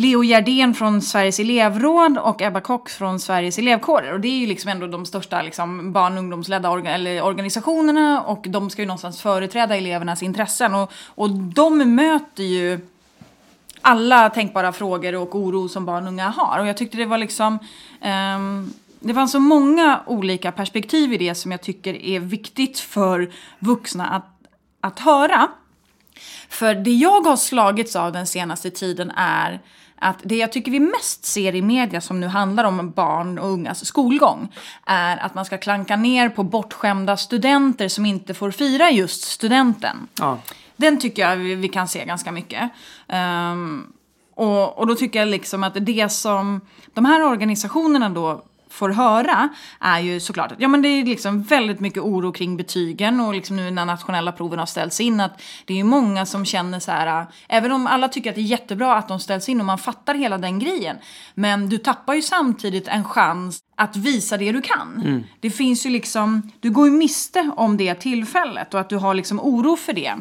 [0.00, 4.12] Leo Gärdén från Sveriges elevråd och Ebba Kock från Sveriges elevkårer.
[4.12, 8.22] Och det är ju liksom ändå de största liksom, barn och ungdomsledda orga eller organisationerna
[8.22, 10.74] och de ska ju någonstans företräda elevernas intressen.
[10.74, 12.80] Och, och de möter ju
[13.80, 16.58] alla tänkbara frågor och oro som barn och unga har.
[16.58, 17.58] Och jag tyckte det var liksom
[18.36, 23.32] um, det fanns så många olika perspektiv i det som jag tycker är viktigt för
[23.58, 24.28] vuxna att,
[24.80, 25.48] att höra.
[26.48, 29.60] För det jag har slagits av den senaste tiden är
[29.98, 33.48] att det jag tycker vi mest ser i media som nu handlar om barn och
[33.48, 34.48] ungas skolgång
[34.86, 40.08] är att man ska klanka ner på bortskämda studenter som inte får fira just studenten.
[40.18, 40.38] Ja.
[40.76, 42.70] Den tycker jag vi, vi kan se ganska mycket.
[43.52, 43.92] Um,
[44.34, 46.60] och, och då tycker jag liksom att det som
[46.94, 49.48] de här organisationerna då får höra
[49.80, 53.34] är ju såklart att ja, men det är liksom väldigt mycket oro kring betygen och
[53.34, 56.90] liksom nu när nationella proven har ställts in att det är många som känner så
[56.90, 59.78] här, även om alla tycker att det är jättebra att de ställs in och man
[59.78, 60.96] fattar hela den grejen,
[61.34, 65.02] men du tappar ju samtidigt en chans att visa det du kan.
[65.04, 65.24] Mm.
[65.40, 69.14] Det finns ju liksom, du går ju miste om det tillfället och att du har
[69.14, 70.14] liksom oro för det.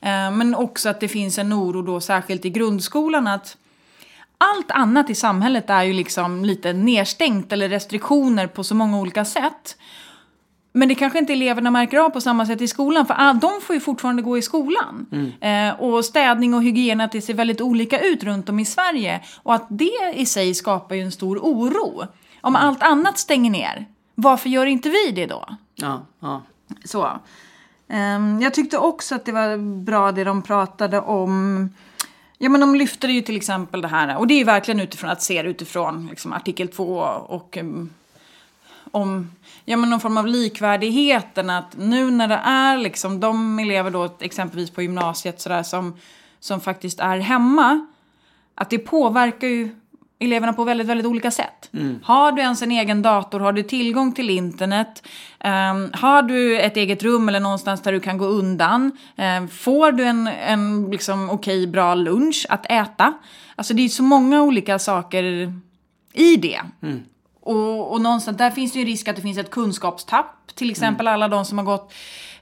[0.00, 3.56] Eh, men också att det finns en oro då särskilt i grundskolan att
[4.38, 9.24] allt annat i samhället är ju liksom lite nedstängt eller restriktioner på så många olika
[9.24, 9.76] sätt.
[10.72, 13.60] Men det kanske inte eleverna märker av på samma sätt i skolan, för ah, de
[13.60, 15.06] får ju fortfarande gå i skolan.
[15.12, 15.70] Mm.
[15.70, 19.20] Eh, och städning och hygien, att det ser väldigt olika ut runt om i Sverige.
[19.42, 22.04] Och att det i sig skapar ju en stor oro.
[22.40, 25.48] Om allt annat stänger ner, varför gör inte vi det då?
[25.74, 26.42] Ja, ja.
[26.84, 27.10] Så.
[27.88, 31.70] Ehm, jag tyckte också att det var bra det de pratade om.
[32.38, 35.10] Ja, men de lyfter ju till exempel det här, och det är ju verkligen utifrån
[35.10, 37.90] att se det utifrån liksom, artikel 2 och um,
[38.90, 39.30] om
[39.64, 41.50] ja, men någon form av likvärdigheten.
[41.50, 45.96] Att nu när det är liksom de elever då exempelvis på gymnasiet sådär, som,
[46.40, 47.86] som faktiskt är hemma.
[48.54, 49.76] Att det påverkar ju
[50.24, 51.70] eleverna på väldigt, väldigt olika sätt.
[52.02, 55.02] Har du ens en egen dator, har du tillgång till internet,
[55.44, 59.92] um, har du ett eget rum eller någonstans där du kan gå undan, um, får
[59.92, 63.12] du en, en liksom, okej, bra lunch att äta.
[63.56, 65.52] Alltså det är så många olika saker
[66.12, 66.60] i det.
[67.40, 70.54] Och, och någonstans, där finns det ju risk att det finns ett kunskapstapp.
[70.54, 71.92] Till exempel alla de som har gått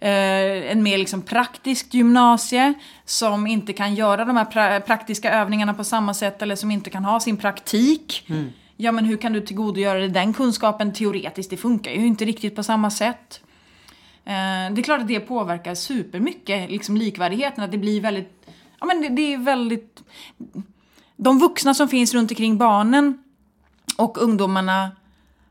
[0.05, 2.75] en mer liksom praktiskt gymnasie.
[3.05, 6.43] Som inte kan göra de här pra praktiska övningarna på samma sätt.
[6.43, 8.29] Eller som inte kan ha sin praktik.
[8.77, 11.51] Ja men hur kan du tillgodogöra dig den kunskapen teoretiskt?
[11.51, 13.41] Det funkar ju inte riktigt på samma sätt.
[14.25, 17.65] Eh, det är klart att det påverkar supermycket, liksom likvärdigheten.
[17.65, 18.47] Att det blir väldigt,
[18.81, 20.03] ja men det, det är väldigt...
[21.17, 23.19] De vuxna som finns runt omkring barnen
[23.97, 24.91] och ungdomarna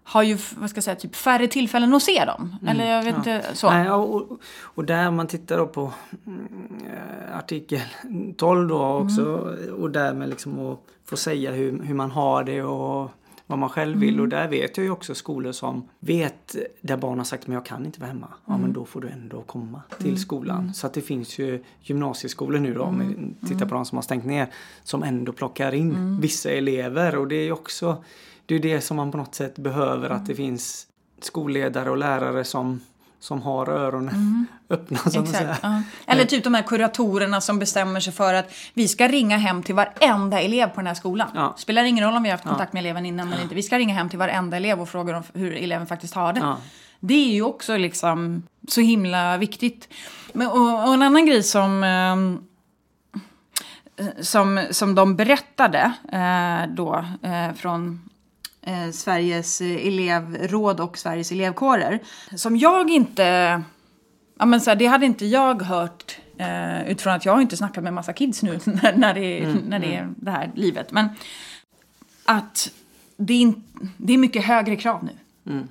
[0.04, 2.56] har ju, vad ska jag säga, typ färre tillfällen att se dem.
[2.68, 3.70] Eller jag vet inte, så.
[3.70, 5.94] Nej, och, och där om man tittar då på
[6.28, 7.82] mm, eh, artikel
[8.38, 9.24] 12 då också
[9.80, 13.12] och därmed liksom att få säga hur, hur man har det och
[13.52, 14.20] vad man själv vill.
[14.20, 17.66] Och där vet jag ju också skolor som vet där barn har sagt men jag
[17.66, 18.28] kan inte vara hemma.
[18.46, 20.74] Ja men då får du ändå komma till skolan.
[20.74, 23.00] Så att det finns ju gymnasieskolor nu då om
[23.42, 24.48] vi tittar på de som har stängt ner.
[24.84, 28.04] Som ändå plockar in vissa elever och det är ju också
[28.52, 30.88] det är det som man på något sätt behöver att det finns
[31.22, 32.82] skolledare och lärare som
[33.22, 35.42] som har öronen öppna så att säga.
[35.42, 35.82] Exakt, ja.
[36.06, 39.76] Eller typ de här kuratorerna som bestämmer sig för att vi ska ringa hem till
[39.76, 41.30] varenda elev på den här skolan.
[41.36, 41.54] Ja.
[41.58, 43.56] Spelar ingen roll om vi har haft kontakt med eleven innan eller inte.
[43.56, 46.40] Vi ska ringa hem till varenda elev och fråga dem hur eleven faktiskt har det.
[46.40, 46.58] Ja.
[47.00, 49.94] Det är ju också liksom så himla viktigt.
[50.34, 52.44] Men, och, och en annan grej som, ehm,
[54.22, 58.10] som, som de berättade eh, då eh, från
[58.62, 62.00] eh, Sveriges elevråd och Sveriges elevkårer.
[62.36, 63.62] Som jag inte...
[64.39, 67.84] Ja, men så här, det hade inte jag hört eh, utifrån att jag inte snackat
[67.84, 70.91] med massa kids nu när, när, det, när det är det här livet.
[70.91, 71.10] Men
[72.26, 72.71] att
[73.17, 73.54] det är,
[73.97, 75.12] det är mycket högre krav nu.
[75.54, 75.62] Eh,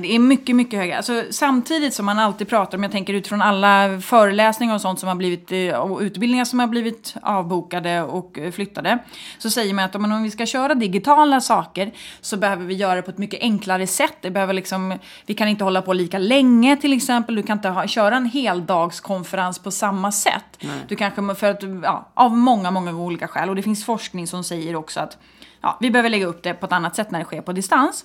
[0.00, 0.96] det är mycket, mycket högre.
[0.96, 5.08] Alltså, samtidigt som man alltid pratar om, jag tänker utifrån alla föreläsningar och sånt som
[5.08, 8.98] har blivit, eh, och utbildningar som har blivit avbokade och eh, flyttade.
[9.38, 13.02] Så säger man att om, vi ska köra digitala saker så behöver vi göra det
[13.02, 14.16] på ett mycket enklare sätt.
[14.20, 17.34] Det behöver liksom, vi kan inte hålla på lika länge till exempel.
[17.34, 20.64] Du kan inte ha, köra en heldagskonferens på samma sätt.
[20.88, 23.48] Du kanske, för att, ja, av många, många olika skäl.
[23.48, 25.18] Och det finns forskning som säger också att
[25.60, 28.04] ja, vi behöver lägga upp det på ett annat sätt när det sker på distans.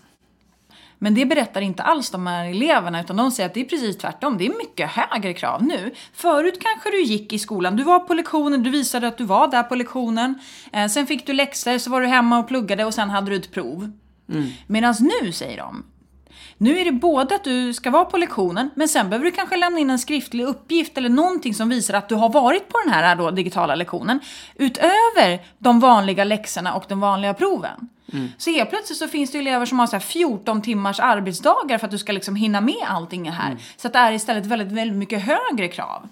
[1.00, 3.98] Men det berättar inte alls de här eleverna utan de säger att det är precis
[3.98, 4.38] tvärtom.
[4.38, 5.94] Det är mycket högre krav nu.
[6.14, 9.48] Förut kanske du gick i skolan, du var på lektionen, du visade att du var
[9.48, 10.40] där på lektionen.
[10.74, 13.36] Eh, sen fick du läxor, så var du hemma och pluggade och sen hade du
[13.36, 13.92] ett prov.
[14.68, 15.84] Medan nu säger de,
[16.64, 19.58] nu är det både att du ska vara på lektionen, men sen behöver du kanske
[19.58, 22.94] lämna in en skriftlig uppgift eller någonting som visar att du har varit på den
[22.94, 24.20] här digitala lektionen.
[24.56, 27.90] Utöver de vanliga läxorna och de vanliga proven.
[28.38, 31.86] Så helt plötsligt så finns det elever som har så här 14 timmars arbetsdagar för
[31.88, 33.58] att du ska liksom hinna med allting här.
[33.78, 36.08] Så att det är istället väldigt, väldigt mycket högre krav.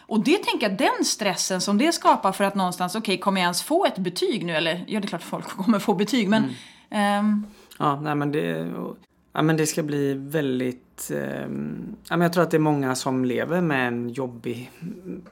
[0.00, 3.44] Och det tänker jag, den stressen som det skapar för att någonstans, okej, kommer jag
[3.44, 4.52] ens få ett betyg nu?
[4.56, 6.44] Eller, ja det är klart folk kommer få betyg, men...
[6.90, 7.46] ehm,
[7.78, 8.72] Ja, nej, men det,
[9.32, 11.10] ja, men det ska bli väldigt...
[11.14, 14.70] ehm, ja, men jag tror att det är många som lever med en jobbig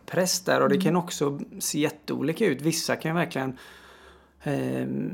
[0.07, 2.63] press där och det kan också se jätteolika ut.
[2.63, 3.57] Vissa kan verkligen
[4.43, 5.11] ehm,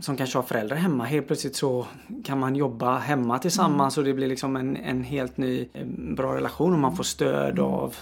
[0.00, 1.04] som kanske har föräldrar hemma.
[1.04, 1.86] Helt plötsligt så
[2.24, 6.36] kan man jobba hemma tillsammans och det blir liksom en, en helt ny eh, bra
[6.36, 7.96] relation och man får stöd av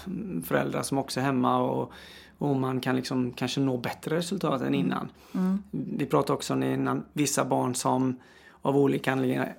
[0.45, 1.91] föräldrar som också är hemma och,
[2.37, 5.09] och man kan liksom kanske nå bättre resultat än innan.
[5.71, 8.17] Vi pratade också om innan, vissa barn som
[8.61, 9.55] av olika anledningar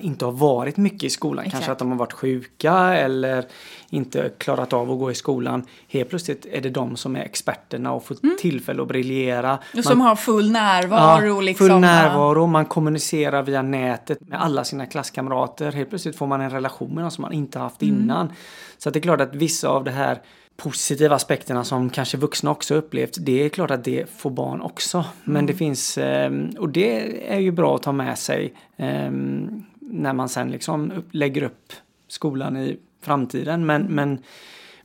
[0.00, 1.44] inte har varit mycket i skolan.
[1.44, 1.52] Exakt.
[1.52, 3.44] Kanske att de har varit sjuka eller
[3.90, 5.62] inte klarat av att gå i skolan.
[5.88, 9.58] Helt plötsligt är det de som är experterna och får tillfälle att briljera.
[9.76, 11.26] och som har full närvaro.
[11.26, 11.66] Ja, liksom.
[11.68, 15.72] full närvaro, man kommunicerar via nätet med alla sina klasskamrater.
[15.72, 17.94] Helt plötsligt får man en relation med dem som man inte haft Mm.
[17.96, 18.32] innan.
[18.78, 20.18] Så det är klart att vissa av de här
[20.56, 25.04] positiva aspekterna som kanske vuxna också upplevt, det är klart att det får barn också.
[25.24, 25.46] Men Mm.
[25.46, 29.10] det finns, eh, och det är ju bra att ta med sig eh,
[29.80, 31.72] när man sen liksom lägger upp
[32.08, 33.66] skolan i framtiden.
[33.66, 34.18] Men, men,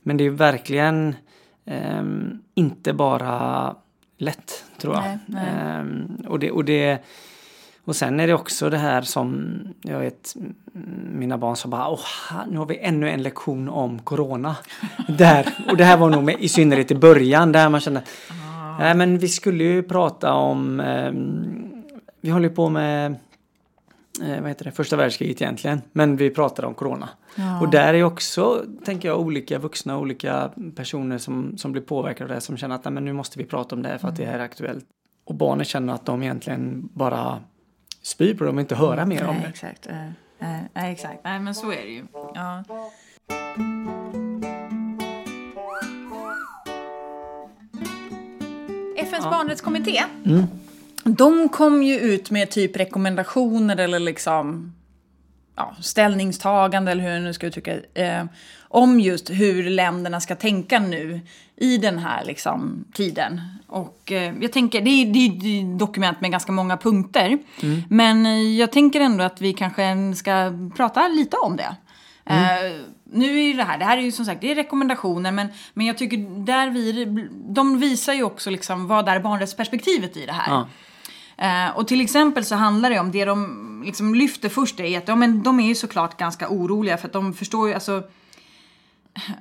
[0.02, 1.14] men det är verkligen
[1.64, 2.02] eh,
[2.54, 3.76] inte bara
[4.18, 5.02] lätt tror jag.
[5.02, 6.28] Nej, nej.
[6.28, 6.98] Och, det, och, det,
[7.84, 10.36] och sen är det också det här som jag vet
[11.12, 11.98] mina barn sa bara Åh,
[12.50, 14.56] nu har vi ännu en lektion om corona.
[15.18, 18.02] där, och det här var nog med, i synnerhet i början där man kände
[18.78, 21.12] Nej men vi skulle ju prata om eh,
[22.20, 23.16] Vi håller ju på med
[24.22, 25.82] eh, vad heter det, första världskriget egentligen.
[25.92, 27.08] Men vi pratade om corona.
[27.34, 27.60] Ja.
[27.60, 32.34] Och där är också, tänker jag, olika vuxna, olika personer som, som blir påverkade av
[32.34, 34.16] det som känner att Nej, men nu måste vi prata om det här för att
[34.16, 34.84] det här är aktuellt.
[35.24, 37.40] Och barnen känner att de egentligen bara
[38.02, 39.48] spyr på det, de vill inte höra mer om Nej, det.
[39.48, 39.86] exakt.
[39.86, 41.20] Eh, eh, Nej, exakt.
[41.24, 42.04] Nej, men så är det ju.
[42.34, 42.64] Ja.
[48.96, 50.42] FNs barnrättskommitté, Mm.
[51.04, 54.72] de kom ju ut med typ rekommendationer eller liksom
[55.56, 58.24] ja, ställningstagande eller hur jag nu ska uttrycka eh,
[58.60, 61.20] om just hur länderna ska tänka nu
[61.56, 63.40] i den här liksom, tiden.
[63.66, 67.38] Och eh, jag tänker, det är, det är dokument med ganska många punkter.
[67.88, 71.76] Men eh, jag tänker ändå att vi kanske ska prata lite om det.
[72.24, 75.32] Eh, nu är ju det här, det här är ju som sagt det är rekommendationer
[75.32, 80.26] men, men jag tycker där vi, de visar ju också liksom vad är barnrättsperspektivet i
[80.26, 80.52] det här.
[80.52, 80.68] Ja.
[81.36, 85.08] Eh, och till exempel så handlar det om det de liksom lyfter först är att
[85.08, 88.02] ja, men de är ju såklart ganska oroliga för att de förstår ju alltså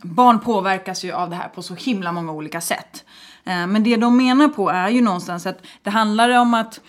[0.02, 3.06] barn påverkas ju av det här på så himla många olika sätt.
[3.44, 6.80] Eh, men det de menar på är ju någonstans att det handlar om att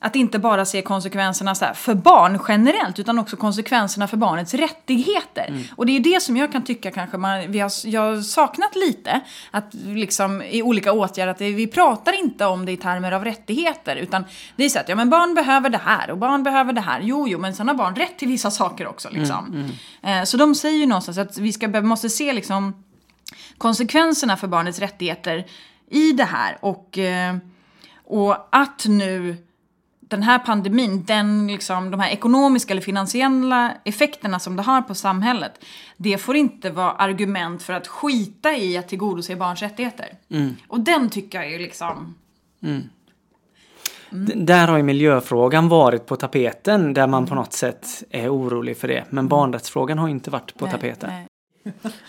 [0.00, 5.68] att inte bara se konsekvenserna så för barn generellt utan också konsekvenserna för barnets rättigheter.
[5.76, 8.76] Och det är det som jag kan tycka kanske man, vi har, jag har saknat
[8.76, 9.20] lite.
[9.50, 13.24] Att liksom i olika åtgärder, att det, vi pratar inte om det i termer av
[13.24, 13.96] rättigheter.
[13.96, 14.24] Utan
[14.56, 17.00] det är så att ja, men barn behöver det här och barn behöver det här.
[17.00, 19.08] Jo, jo, men sen har barn rätt till vissa saker också.
[19.12, 19.70] Liksom.
[20.02, 22.84] Eh, så de säger ju någonstans att vi ska, måste se liksom
[23.58, 25.44] konsekvenserna för barnets rättigheter
[25.90, 26.58] i det här.
[26.60, 27.36] Och, eh,
[28.04, 29.47] och att nu
[30.08, 34.94] den här pandemin, den liksom, de här ekonomiska eller finansiella effekterna som det har på
[34.94, 35.64] samhället,
[35.96, 40.06] det får inte vara argument för att skita i att tillgodose barns rättigheter.
[40.68, 42.14] Och den tycker jag ju liksom...
[44.10, 48.76] D- Där har ju miljöfrågan varit på tapeten där man på något sätt är orolig
[48.76, 49.04] för det.
[49.10, 51.10] Men barnrättsfrågan har inte varit på Nej, tapeten.
[51.10, 51.26] nej.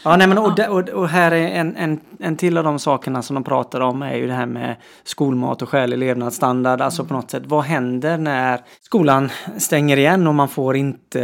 [0.04, 3.22] Ja, nej, men och, och, och här är en, en, en till av de sakerna
[3.22, 6.82] som de pratar om är ju det här med skolmat och skälig levnadsstandard.
[6.82, 11.22] Alltså på något sätt, vad händer när skolan stänger igen och man får inte,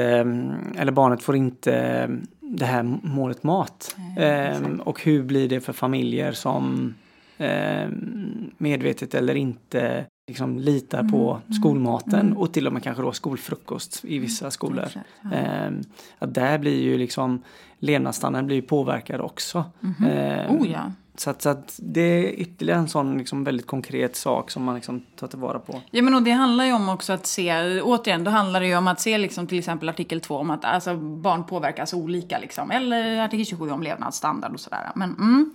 [0.78, 2.10] eller barnet får inte
[2.42, 3.96] det här målet mat?
[4.18, 6.94] Ehm, och hur blir det för familjer som
[7.38, 14.06] ehm, medvetet eller inte liksom litar på skolmaten och till och med kanske då skolfrukost
[14.06, 14.88] i vissa skolor.
[15.22, 15.32] ja.
[15.32, 15.82] Ehm,
[16.20, 17.42] att där blir ju liksom
[17.80, 19.64] levnadsstandarden blir ju påverkad också.
[20.08, 20.92] Ehm, Oh ja.
[21.16, 24.76] så, att, så att det är ytterligare en sån liksom väldigt konkret sak som man
[24.76, 25.82] liksom tar tillvara på.
[25.92, 28.78] Ja men och det handlar ju om också att se, återigen, då handlar det ju
[28.78, 32.72] om att se liksom till exempel artikel 2 om att alltså, barn påverkas olika liksom.
[32.72, 34.92] Eller artikel 27 om levnadsstandard och sådär.
[34.96, 35.54] Men, mm.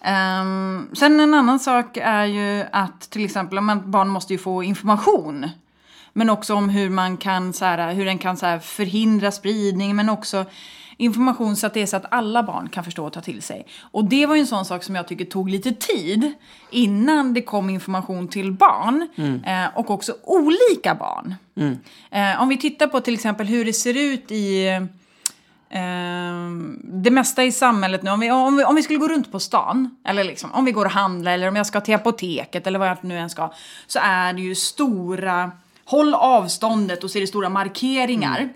[0.00, 4.62] Ehm, sen en annan sak är ju att till exempel man, barn måste ju få
[4.62, 5.50] information.
[6.12, 9.96] Men också om hur man kan så här, hur den kan så här, förhindra spridning
[9.96, 10.44] men också
[10.96, 13.66] information så att det är så att alla barn kan förstå och ta till sig.
[13.80, 16.32] Och det var ju en sån sak som jag tycker tog lite tid
[16.70, 19.08] innan det kom information till barn
[19.46, 21.34] eh, och också olika barn.
[22.10, 24.66] Eh, om vi tittar på till exempel hur det ser ut i
[25.70, 26.50] eh,
[26.82, 29.40] det mesta i samhället nu, om vi, om, vi, om vi skulle gå runt på
[29.40, 32.78] stan, eller liksom, om vi går och handlar, eller om jag ska till apoteket, eller
[32.78, 33.52] vad jag nu än ska,
[33.86, 35.50] så är det ju stora,
[35.84, 38.48] håll avståndet och så är det stora markeringar.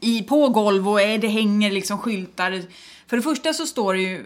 [0.00, 2.62] I, på golv och är, det hänger liksom skyltar.
[3.06, 4.24] För det första så står det ju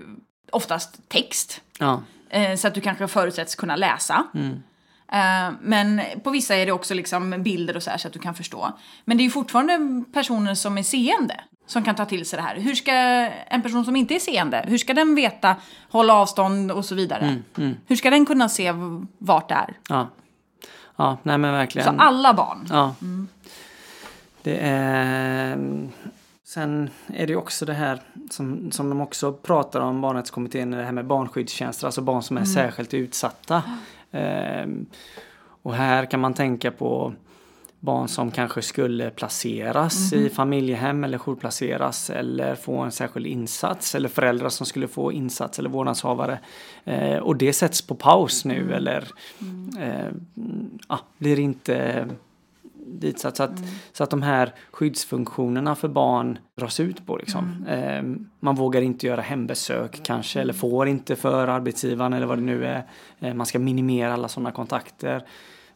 [0.52, 4.24] oftast text, Ja, eh, så att du kanske förutsätts kunna läsa.
[5.12, 8.20] Eh, men på vissa är det också liksom bilder och så här så att du
[8.20, 8.78] kan förstå.
[9.04, 12.42] Men det är ju fortfarande personer som är seende som kan ta till sig det
[12.42, 12.56] här.
[12.56, 15.56] Hur ska en person som inte är seende, hur ska den veta
[15.90, 17.42] hålla avstånd och så vidare?
[17.86, 18.72] Hur ska den kunna se
[19.18, 19.76] vart det är?
[19.88, 20.08] ja.
[20.96, 21.96] Ja, nej men verkligen.
[21.96, 22.66] Så alla barn.
[22.70, 22.94] Ja.
[24.42, 25.58] Det är...
[26.44, 30.84] Sen är det ju också det här som, som de också pratar om barnrättskommittén, det
[30.84, 33.62] här med barnskyddstjänster, alltså barn som är särskilt utsatta.
[34.10, 34.86] Ehm,
[35.62, 37.12] och här kan man tänka på
[37.82, 44.08] barn som kanske skulle placeras i familjehem eller jourplaceras eller få en särskild insats eller
[44.08, 46.38] föräldrar som skulle få insats eller vårdnadshavare.
[46.84, 49.08] Eh, och det sätts på paus nu eller
[49.80, 50.10] eh,
[50.88, 52.08] ja, blir inte
[52.86, 53.36] ditsatt.
[53.36, 53.70] Så att, mm.
[53.92, 57.16] så att de här skyddsfunktionerna för barn dras ut på.
[57.16, 57.64] Liksom.
[57.68, 58.14] Mm.
[58.14, 62.44] Eh, man vågar inte göra hembesök kanske eller får inte för arbetsgivaren eller vad det
[62.44, 62.84] nu är.
[63.20, 65.24] Eh, man ska minimera alla sådana kontakter.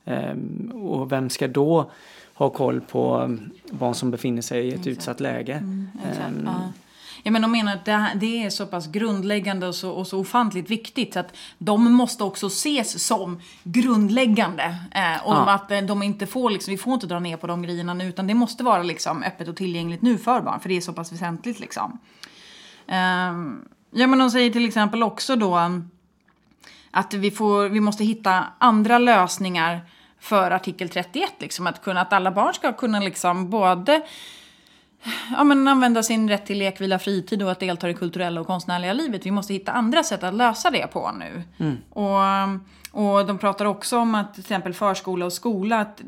[0.06, 0.34] Eh,
[0.74, 1.90] och vem ska då
[2.34, 3.36] ha koll på
[3.70, 4.86] barn som befinner sig i ett exakt.
[4.86, 5.52] utsatt läge?
[5.52, 6.72] Mm, exakt, ja.
[7.26, 10.18] Ja, men de menar att det, det är så pass grundläggande och så, och så
[10.18, 14.64] ofantligt viktigt så att de måste också ses som grundläggande.
[14.90, 15.50] Eh, och ja.
[15.50, 18.04] att eh, de inte får, liksom, vi får inte dra ner på de grejerna nu
[18.08, 20.92] utan det måste vara liksom, öppet och tillgängligt nu för barn för det är så
[20.92, 21.60] pass väsentligt.
[21.60, 21.98] Liksom.
[22.86, 22.96] Eh,
[23.90, 25.80] ja, men de säger till exempel också då
[26.90, 29.80] att vi, får, vi måste hitta andra lösningar
[30.26, 31.32] för artikel 31.
[31.38, 34.02] Liksom, att, kunna, att alla barn ska kunna liksom både
[35.36, 38.40] ja, men använda sin rätt till lek, vila, fritid och att delta i det kulturella
[38.40, 39.26] och konstnärliga livet.
[39.26, 41.42] Vi måste hitta andra sätt att lösa det på nu.
[41.58, 41.76] Mm.
[41.90, 46.00] Och, och de pratar också om att till exempel förskola och skola, att,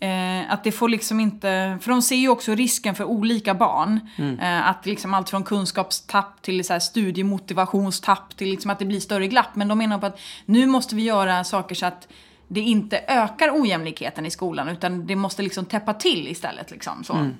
[0.00, 1.78] eh, att det får liksom inte...
[1.80, 4.00] För de ser ju också risken för olika barn.
[4.16, 4.38] Mm.
[4.38, 9.00] Eh, att liksom allt från kunskapstapp till så här studiemotivationstapp till liksom att det blir
[9.00, 9.54] större glapp.
[9.54, 12.08] Men de menar på att nu måste vi göra saker så att
[12.48, 16.70] det inte ökar ojämlikheten i skolan utan det måste liksom täppa till istället.
[16.70, 17.12] Liksom, så.
[17.12, 17.34] Mm.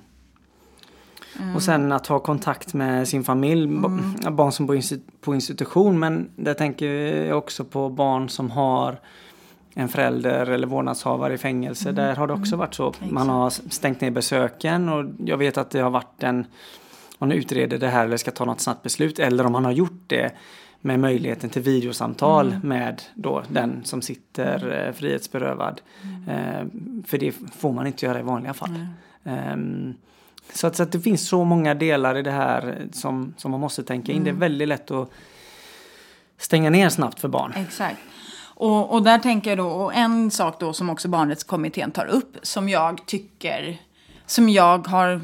[1.39, 1.55] Mm.
[1.55, 4.15] Och sen att ha kontakt med sin familj, mm.
[4.35, 4.81] barn som bor
[5.21, 6.85] på institution men där tänker
[7.25, 8.99] jag också på barn som har
[9.73, 11.89] en förälder eller vårdnadshavare i fängelse.
[11.89, 11.95] Mm.
[11.95, 12.59] Där har det också mm.
[12.59, 12.93] varit så.
[12.99, 16.45] Man har stängt ner besöken och jag vet att det har varit en
[17.17, 20.03] man utreder det här eller ska ta något snabbt beslut eller om man har gjort
[20.07, 20.31] det
[20.81, 22.67] med möjligheten till videosamtal mm.
[22.67, 25.81] med då den som sitter eh, frihetsberövad.
[26.03, 26.29] Mm.
[26.29, 26.65] Eh,
[27.07, 28.85] för det får man inte göra i vanliga fall.
[29.23, 29.93] Um,
[30.53, 33.59] så att, så att det finns så många delar i det här som, som man
[33.59, 34.23] måste tänka in.
[34.23, 34.39] Det är mm.
[34.39, 35.11] väldigt lätt att
[36.37, 37.53] stänga ner snabbt för barn.
[37.55, 37.99] Exakt.
[38.59, 42.37] Och, och där tänker jag då, och en sak då som också barnrättskommittén tar upp
[42.41, 43.77] som jag tycker
[44.29, 45.21] som jag har...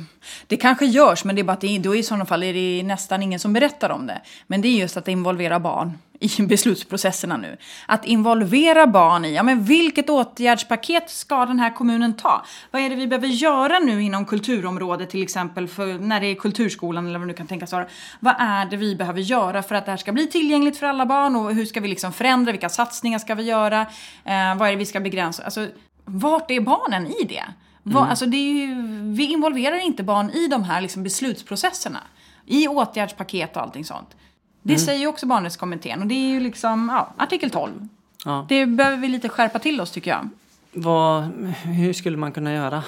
[0.47, 2.83] Det kanske görs, men det är bara att det, då i sådana fall är det
[2.83, 4.21] nästan ingen som berättar om det.
[4.47, 7.57] Men det är just att involvera barn i beslutsprocesserna nu.
[7.87, 12.45] Att involvera barn i, ja men vilket åtgärdspaket ska den här kommunen ta?
[12.71, 16.35] Vad är det vi behöver göra nu inom kulturområdet till exempel för när det är
[16.35, 17.87] kulturskolan eller vad du kan tänkas vara.
[18.19, 21.05] Vad är det vi behöver göra för att det här ska bli tillgängligt för alla
[21.05, 23.81] barn och hur ska vi liksom förändra, vilka satsningar ska vi göra,
[24.23, 25.43] eh, vad är det vi ska begränsa?
[25.43, 25.67] Alltså,
[26.05, 27.43] vart är barnen i det?
[27.85, 27.97] Mm.
[27.97, 28.75] alltså det ju,
[29.13, 31.99] vi involverar inte barn i de här liksom beslutsprocesserna.
[32.45, 34.15] I åtgärdspaket och allting sånt.
[34.61, 34.85] Det mm.
[34.85, 37.87] säger ju också barnrättskommittén och det är ju liksom ja, artikel 12.
[38.25, 38.45] Ja.
[38.49, 40.29] Det behöver vi lite skärpa till oss tycker jag.
[40.71, 41.23] Vad,
[41.63, 42.83] hur skulle man kunna göra?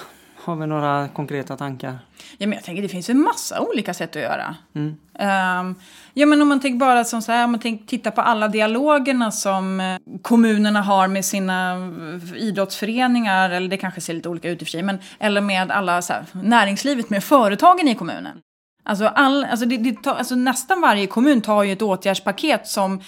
[0.48, 1.98] Har vi några konkreta tankar?
[2.38, 4.56] Ja, men jag tänker det finns en massa olika sätt att göra.
[4.74, 4.88] Mm.
[4.88, 5.74] Um,
[6.14, 8.48] ja, men om man tänker bara som så här, om man tänker, titta på alla
[8.48, 14.50] dialogerna som eh, kommunerna har med sina eh, idrottsföreningar, eller det kanske ser lite olika
[14.50, 17.94] ut i och för sig, men, eller med alla så här, näringslivet, med företagen i
[17.94, 18.40] kommunen.
[18.88, 23.00] Alltså, all, alltså, det, det tar, alltså nästan varje kommun tar ju ett åtgärdspaket som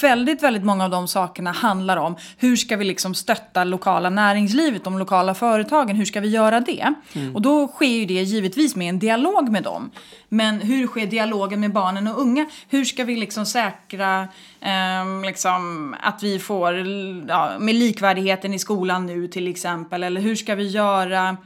[0.00, 4.84] väldigt, väldigt många av de sakerna handlar om hur ska vi liksom stötta lokala näringslivet,
[4.84, 6.94] de lokala företagen, hur ska vi göra det?
[7.12, 7.34] Mm.
[7.34, 9.90] Och då sker ju det givetvis med en dialog med dem.
[10.28, 12.46] Men hur sker dialogen med barnen och unga?
[12.68, 14.28] Hur ska vi liksom säkra
[14.60, 16.86] eh, liksom, att vi får,
[17.28, 21.36] ja, med likvärdigheten i skolan nu till exempel, eller hur ska vi göra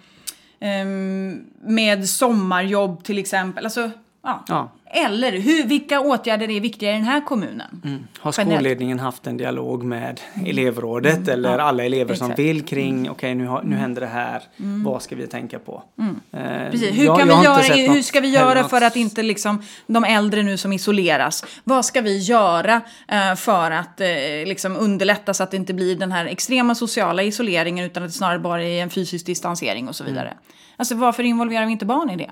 [0.60, 3.64] Ehm, med sommarjobb till exempel.
[3.64, 3.90] Alltså,
[4.22, 4.44] ja.
[4.48, 4.70] ja.
[4.96, 7.80] Eller hur, vilka åtgärder är viktiga i den här kommunen?
[7.84, 8.06] Mm.
[8.18, 10.50] Har skolledningen haft en dialog med mm.
[10.50, 11.28] elevrådet mm.
[11.28, 11.64] eller ja.
[11.64, 12.36] alla elever Exakt.
[12.36, 13.12] som vill kring mm.
[13.12, 13.78] okej okay, nu, nu mm.
[13.78, 14.84] händer det här, mm.
[14.84, 15.82] vad ska vi tänka på?
[16.32, 16.98] Eh, Precis.
[16.98, 20.42] Hur, jag, kan vi göra, hur ska vi göra för att inte liksom, de äldre
[20.42, 24.08] nu som isoleras, vad ska vi göra eh, för att eh,
[24.46, 28.12] liksom underlätta så att det inte blir den här extrema sociala isoleringen utan att det
[28.12, 30.34] snarare bara är en fysisk distansering och så vidare.
[30.76, 32.30] Alltså varför involverar vi inte barn i det?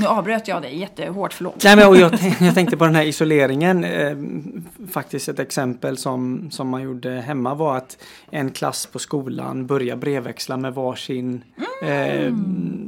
[0.00, 1.64] Nu avbröt jag dig jättehårt, förlåt.
[1.64, 3.84] Nej, men, och jag, jag tänkte på den här isoleringen.
[3.84, 4.16] Eh,
[4.90, 10.00] faktiskt ett exempel som, som man gjorde hemma var att en klass på skolan började
[10.00, 11.44] brevväxla med varsin
[11.82, 12.26] mm.
[12.26, 12.34] eh,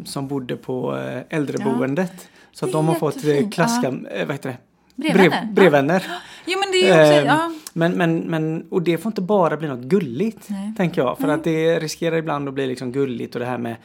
[0.04, 2.12] som bodde på eh, äldreboendet.
[2.16, 2.28] Ja.
[2.52, 4.10] Så att de har fått eh, klasska, ja.
[4.10, 4.56] Eh, vad heter det?
[4.94, 5.30] Brevvänner.
[5.30, 6.04] Brev, brevvänner.
[6.08, 6.14] Ja.
[6.46, 7.52] Jo men det är också, eh, ja.
[7.72, 10.74] Men, men, men, och det får inte bara bli något gulligt, Nej.
[10.76, 11.18] tänker jag.
[11.18, 11.34] För Nej.
[11.34, 13.76] att det riskerar ibland att bli liksom gulligt och det här med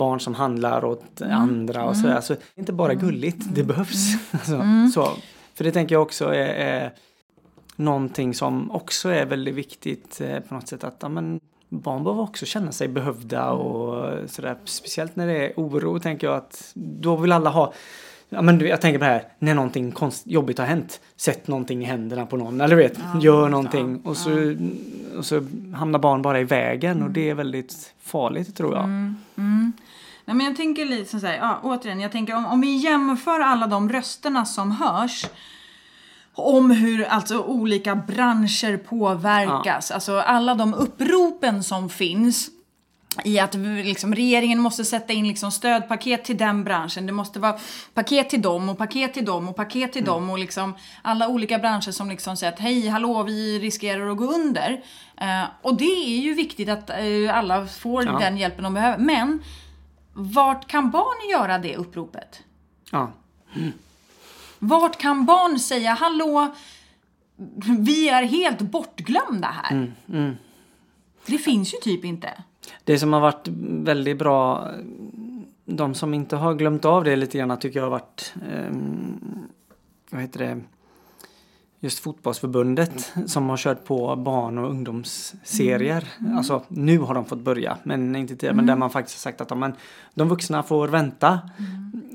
[0.00, 1.36] barn som handlar åt mm.
[1.36, 2.02] andra och mm.
[2.02, 2.20] sådär.
[2.20, 3.06] Så det är inte bara mm.
[3.06, 4.14] gulligt, det behövs.
[4.32, 4.88] Alltså, mm.
[4.88, 5.08] så,
[5.54, 6.92] för det tänker jag också är, är
[7.76, 12.22] någonting som också är väldigt viktigt eh, på något sätt att ja, men, barn behöver
[12.22, 14.56] också känna sig behövda och sådär.
[14.64, 17.72] Speciellt när det är oro tänker jag att då vill alla ha
[18.32, 21.00] Ja, men du, jag tänker på det här, när någonting konst, jobbigt har hänt.
[21.16, 24.00] Sätt någonting i händerna på någon, eller vet, gör någonting.
[24.04, 24.56] Och så,
[25.16, 28.88] och så hamnar barn bara i vägen och det är väldigt farligt tror jag.
[30.24, 33.40] Nej, men jag tänker lite så här, ja, återigen, jag tänker om, om vi jämför
[33.40, 35.26] alla de rösterna som hörs
[36.32, 42.50] om hur alltså, olika branscher påverkas, alltså alla de uppropen som finns
[43.24, 43.54] i att
[43.84, 47.06] liksom, regeringen måste sätta in liksom, stödpaket till den branschen.
[47.06, 47.58] Det måste vara
[47.94, 51.58] paket till dem och paket till dem och paket till dem och liksom alla olika
[51.58, 54.82] branscher som liksom säger att hej, hallå, vi riskerar att gå under.
[55.20, 56.98] Eh, och det är ju viktigt att eh,
[57.38, 58.18] alla får Ja.
[58.18, 58.98] den hjälpen de behöver.
[58.98, 59.42] Men
[60.12, 62.42] vart kan barn göra det uppropet?
[62.90, 63.12] Ja.
[64.58, 66.54] Vart kan barn säga hallå,
[67.78, 69.92] vi är helt bortglömda här?
[71.26, 72.30] Det finns ju typ inte.
[72.84, 73.48] Det som har varit
[73.84, 74.70] väldigt bra,
[75.64, 79.48] de som inte har glömt av det lite grann tycker jag har varit, ehm,
[80.10, 80.60] vad heter det,
[81.80, 86.08] just fotbollsförbundet som har kört på barn och ungdomsserier.
[86.36, 88.56] Alltså nu har de fått börja, men inte tidigare.
[88.56, 89.72] Men där man faktiskt har sagt att men,
[90.14, 91.40] de vuxna får vänta,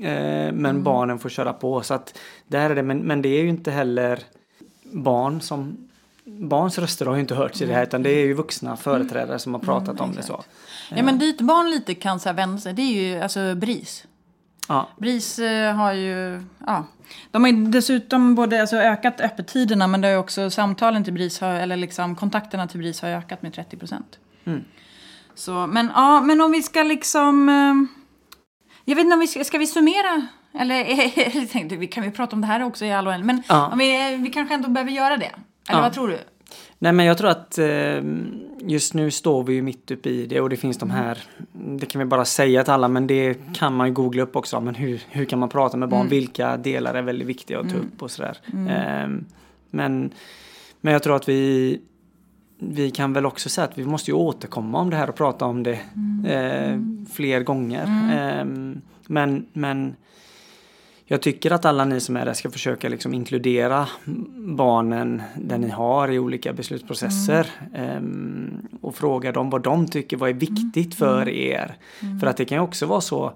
[0.00, 1.82] eh, men barnen får köra på.
[1.82, 4.22] Så att där är det, men, men det är ju inte heller
[4.92, 5.88] barn som
[6.38, 9.38] Barns röster har ju inte hörts i det här utan det är ju vuxna företrädare
[9.38, 10.44] som har pratat om det så.
[10.90, 14.04] Ja men dit barn lite kan så här vända sig, det är ju alltså BRIS.
[14.68, 16.84] Ja, BRIS eh, har ju, ja.
[17.30, 21.12] De har ju dessutom både alltså, ökat öppettiderna men det har ju också samtalen till
[21.12, 24.18] BRIS, har, eller liksom kontakterna till BRIS har ökat med 30 procent.
[25.34, 27.48] Så, men ja, men om vi ska liksom...
[27.48, 27.74] eh,
[28.84, 30.26] Jag vet inte om vi ska, ska vi summera?
[30.58, 30.74] Eller
[31.36, 33.44] jag tänkte, kan vi prata om det här också i all oändlighet.
[33.48, 33.74] Men Ja.
[33.78, 35.30] vi, vi kanske ändå behöver göra det.
[35.68, 35.82] Eller Ja.
[35.82, 36.18] vad tror du?
[36.78, 38.02] Nej men jag tror att eh,
[38.60, 41.18] just nu står vi ju mitt uppe i det och det finns de här,
[41.52, 44.60] det kan vi bara säga till alla men det kan man ju googla upp också.
[44.60, 46.08] Men hur, hur kan man prata med barn?
[46.08, 48.36] Vilka delar är väldigt viktiga att ta upp och sådär.
[48.52, 49.08] Eh,
[49.70, 50.10] men,
[50.80, 51.80] men jag tror att vi
[52.58, 55.44] vi kan väl också säga att vi måste ju återkomma om det här och prata
[55.44, 55.78] om det
[56.26, 56.80] eh,
[57.12, 57.82] fler gånger.
[57.82, 58.44] Eh,
[59.08, 59.96] men, men
[61.08, 63.88] jag tycker att alla ni som är där ska försöka liksom inkludera
[64.36, 67.46] barnen där ni har i olika beslutsprocesser.
[67.74, 71.76] ehm, och fråga dem vad de tycker, vad är viktigt för er.
[72.20, 73.32] För att det kan ju också vara så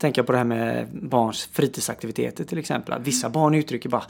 [0.00, 2.94] Tänka på det här med barns fritidsaktiviteter till exempel.
[2.94, 4.02] Att vissa barn uttrycker bara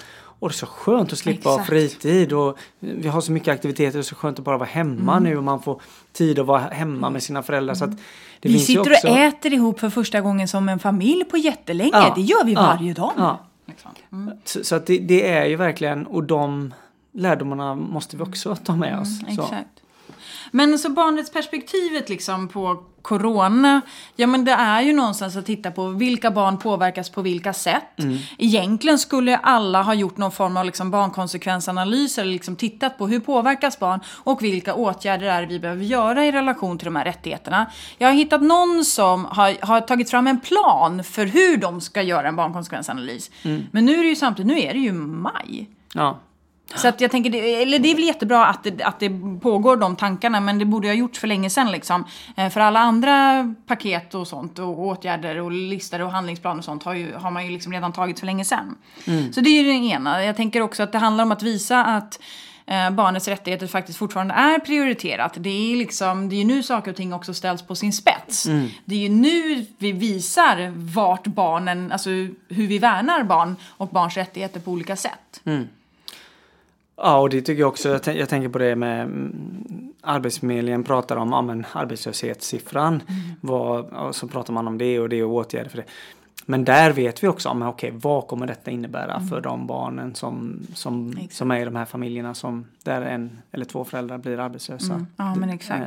[0.43, 3.99] Åh det är så skönt att slippa ha fritid och vi har så mycket aktiviteter,
[3.99, 5.80] är så skönt att bara vara hemma nu och man får
[6.12, 7.74] tid att vara hemma med sina föräldrar.
[7.74, 7.91] Så att
[8.41, 9.09] det Vi sitter också...
[9.09, 11.91] och äter ihop för första gången som en familj på jättelänge.
[11.93, 13.12] Ja, Det gör vi ja, varje dag.
[13.16, 13.38] ja.
[13.66, 13.91] Liksom.
[14.12, 14.34] Mm.
[14.45, 16.74] Så, så att det, det är ju verkligen, och de
[17.12, 19.20] lärdomarna måste vi också ta med oss.
[19.20, 19.26] så.
[19.26, 19.68] Exakt.
[20.51, 23.80] Men så barnets perspektivet liksom på corona,
[24.16, 27.82] ja men det är ju någonstans att titta på vilka barn påverkas på vilka sätt.
[28.38, 33.20] Egentligen skulle alla ha gjort någon form av liksom barnkonsekvensanalys eller liksom tittat på hur
[33.20, 37.66] påverkas barn och vilka åtgärder är vi behöver göra i relation till de här rättigheterna.
[37.99, 42.03] Jag har hittat någon som har, har tagit fram en plan för hur de ska
[42.03, 43.30] göra en barnkonsekvensanalys.
[43.70, 45.70] Men nu är det ju samtidigt, nu är det ju maj.
[45.95, 46.18] Ja.
[46.75, 49.11] Så att jag tänker, det, eller det är väl jättebra att det, att det
[49.43, 52.05] pågår de tankarna, men det borde ha gjorts för länge sedan liksom.
[52.37, 56.83] Eh, För alla andra paket och sånt och åtgärder och listor och handlingsplaner och sånt
[56.83, 58.77] har, ju, har man ju liksom redan tagit för länge sedan.
[59.33, 60.25] Så det är ju det ena.
[60.25, 62.21] Jag tänker också att det handlar om att visa att
[62.66, 65.35] eh, barnets rättigheter faktiskt fortfarande är prioriterat.
[65.37, 68.47] Det är, liksom, det är ju nu saker och ting också ställs på sin spets.
[68.85, 72.11] Det är ju nu vi visar vart barnen, alltså
[72.49, 75.41] hur vi värnar barn och barns rättigheter på olika sätt.
[77.03, 77.88] Ja, och det tycker jag också.
[77.88, 83.03] Jag, jag tänker på det med mm, Arbetsförmedlingen pratar om ja, men arbetslöshetssiffran.
[83.40, 85.84] Vad, och så pratar man om det och det och åtgärder för det.
[86.46, 90.61] Men där vet vi också, men okej, vad kommer detta innebära för de barnen som,
[90.74, 91.34] som, Exakt.
[91.34, 95.07] som är i de här familjerna som där en eller två föräldrar blir arbetslösa.
[95.16, 95.84] Ja, men exakt.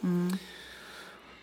[0.00, 0.32] Ehm,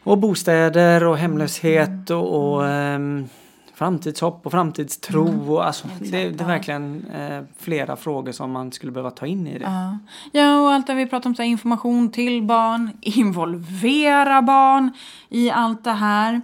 [0.03, 3.27] Och bostäder och hemlöshet och, och ehm,
[3.75, 5.53] framtidshopp och framtidstro.
[5.53, 9.47] Och, alltså, det, det är verkligen eh, flera frågor som man skulle behöva ta in
[9.47, 9.65] i det.
[9.65, 9.97] Ja.
[10.31, 14.91] ja, och allt det vi pratar om, så här, information till barn, involvera barn
[15.29, 16.41] i allt det här.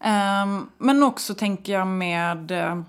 [0.00, 2.80] Ehm, men också tänker jag med eh,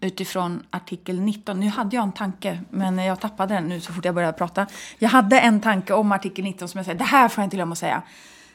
[0.00, 1.60] utifrån artikel 19.
[1.60, 4.66] Nu hade jag en tanke, men jag tappade den nu så fort jag började prata.
[4.98, 7.56] Jag hade en tanke om artikel 19 som jag säger, det här får jag inte
[7.56, 8.02] glömma att säga.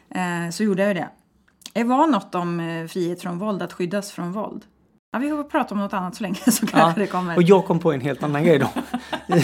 [0.10, 1.10] Eh, så gjorde jag ju det.
[1.74, 4.62] Det var något om eh, frihet från våld, att skyddas från våld.
[5.12, 7.36] Ja, vi får prata om något annat så länge så kanske Ja, det kommer.
[7.36, 8.70] och jag kom på en helt annan grej då.
[9.36, 9.44] I,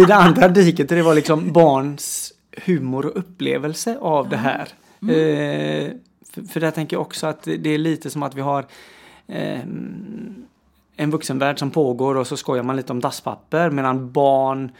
[0.00, 2.32] I det andra diket, det var liksom barns
[2.64, 4.68] humor och upplevelse av det här.
[5.00, 5.90] Eh,
[6.32, 8.66] för, för där tänker jag också att det det är lite som att vi har
[9.26, 9.60] eh,
[10.96, 14.72] en vuxenvärld som pågår och så skojar man lite om dasspapper medan barn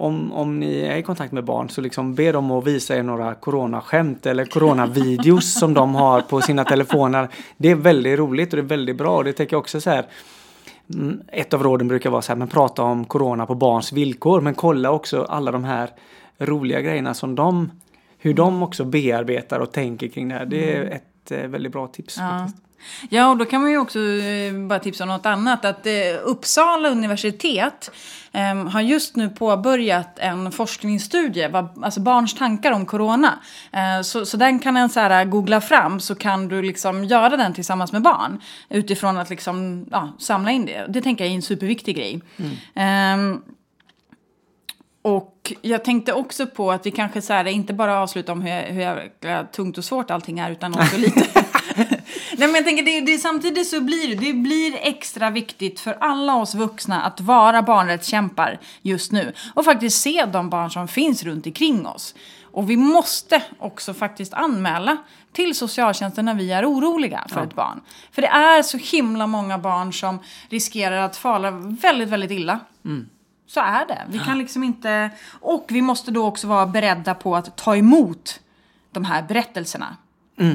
[0.00, 3.02] om, om ni är i kontakt med barn så liksom be dem att visa er
[3.02, 7.28] några coronaskämt eller coronavideos som de har på sina telefoner.
[7.56, 9.16] Det är väldigt roligt och det är väldigt bra.
[9.16, 10.06] Och det tänker jag också så här.
[10.94, 14.40] mm, Ett av råden brukar vara så här, men prata om corona på barns villkor.
[14.40, 15.90] Men kolla också alla de här
[16.38, 17.70] roliga grejerna som de,
[18.18, 20.46] hur de också bearbetar och tänker kring det här.
[20.46, 22.16] Det är ett eh, väldigt bra tips.
[22.18, 22.38] Ja.
[22.38, 22.67] faktiskt.
[23.08, 25.64] Ja, och då kan man ju också eh, bara tipsa om något annat.
[25.64, 25.92] Att eh,
[26.24, 27.90] Uppsala universitet
[28.32, 33.38] eh, har just nu påbörjat en forskningsstudie, vad, alltså barns tankar om corona.
[33.72, 37.36] Eh, så, så den kan en så här googla fram, så kan du liksom göra
[37.36, 38.40] den tillsammans med barn.
[38.68, 40.86] Utifrån att liksom, ja, samla in det.
[40.88, 42.20] Det tänker jag är en superviktig grej.
[42.74, 43.42] Ehm,
[45.02, 48.62] och jag tänkte också på att vi kanske så här, inte bara avslutar om hur,
[48.62, 51.47] hur tungt och svårt allting är, utan också lite...
[52.38, 56.36] Nej, men jag tänker, det, det, samtidigt så blir det, blir extra viktigt för alla
[56.36, 59.32] oss vuxna att vara barnrättskämpar just nu.
[59.54, 62.14] Och faktiskt se de barn som finns runt omkring oss.
[62.42, 64.96] Och vi måste också faktiskt anmäla
[65.32, 67.80] till socialtjänsten när vi är oroliga för ett barn.
[68.12, 70.18] För det är så himla många barn som
[70.48, 72.60] riskerar att fara väldigt, väldigt illa.
[73.46, 74.02] Så är det.
[74.08, 75.10] Vi kan liksom inte...
[75.40, 78.40] Och vi måste då också vara beredda på att ta emot
[78.92, 79.96] de här berättelserna.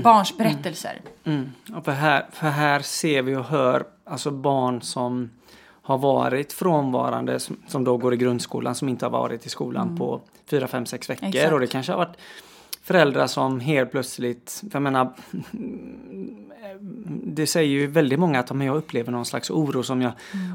[0.04, 1.02] Barns berättelser.
[1.24, 1.52] Mm.
[1.76, 5.30] Och för, här, för här ser vi och hör alltså barn som
[5.82, 9.98] har varit frånvarande, som, som då går i grundskolan, som inte har varit i skolan
[9.98, 11.28] på fyra, fem, sex veckor.
[11.28, 11.54] Exakt.
[11.54, 12.18] Och det kanske har varit
[12.82, 15.14] föräldrar som helt plötsligt, för jag menar,
[17.24, 20.12] det säger ju väldigt många att jag upplever någon slags oro som jag,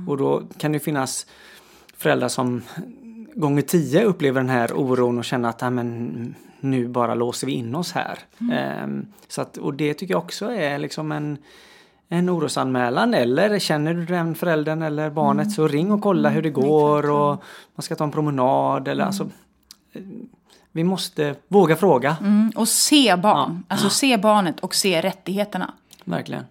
[0.08, 1.26] och då kan det finnas
[1.96, 2.62] föräldrar som
[3.34, 7.52] gånger tio upplever den här oron och känner att "Nej, men, nu bara låser vi
[7.52, 8.18] in oss här.
[8.52, 11.38] Ehm, så att, och det tycker jag också är liksom en,
[12.08, 13.14] en orosanmälan.
[13.14, 17.42] Eller känner du den föräldern eller barnet så ring och kolla hur det går och
[17.74, 19.30] man ska ta en promenad eller alltså.
[19.92, 20.02] eh,
[20.72, 22.16] Vi måste våga fråga.
[22.20, 22.52] Mm.
[22.56, 23.64] Och se barn.
[23.68, 25.74] Alltså se barnet och se rättigheterna.
[26.04, 26.44] Verkligen.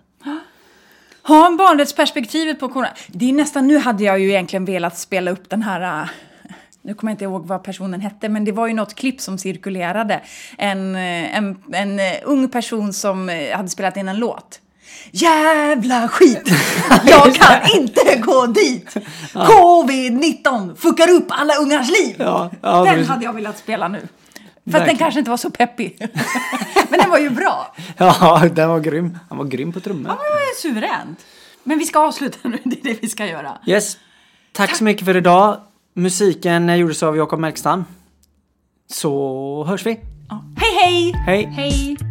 [1.23, 2.89] Ha barnrättsperspektivet på corona.
[3.07, 6.09] Det är nästan, nu hade jag ju egentligen velat spela upp den här...
[6.87, 9.37] Nu kommer jag inte ihåg vad personen hette, men det var ju något klipp som
[9.37, 10.21] cirkulerade.
[10.57, 14.59] En, äh, en, en äh, ung person som äh, hade spelat in en låt.
[15.11, 16.51] Jävla skit!
[17.05, 18.95] Jag kan inte gå dit!
[19.33, 22.15] Covid-19 fuckar upp alla ungars liv!
[22.19, 24.07] Ja, ja, den hade jag velat spela nu.
[24.71, 25.97] För den kanske inte var så peppig.
[26.89, 27.75] men den var ju bra.
[27.97, 29.17] Ja, den var grym.
[29.29, 30.07] Han var grym på trummor.
[30.07, 31.19] Ja, men det var suveränt.
[31.63, 33.57] Men vi ska avsluta nu, det är det vi ska göra.
[33.65, 33.97] Yes.
[34.51, 35.57] Tack så mycket för idag.
[35.97, 37.85] Musiken gjordes av Jakob Melkstam.
[38.87, 39.99] Så hörs vi.
[40.29, 40.43] Ja.
[40.57, 41.13] Hej, hej!
[41.25, 41.45] Hej!
[41.45, 42.06] Hej!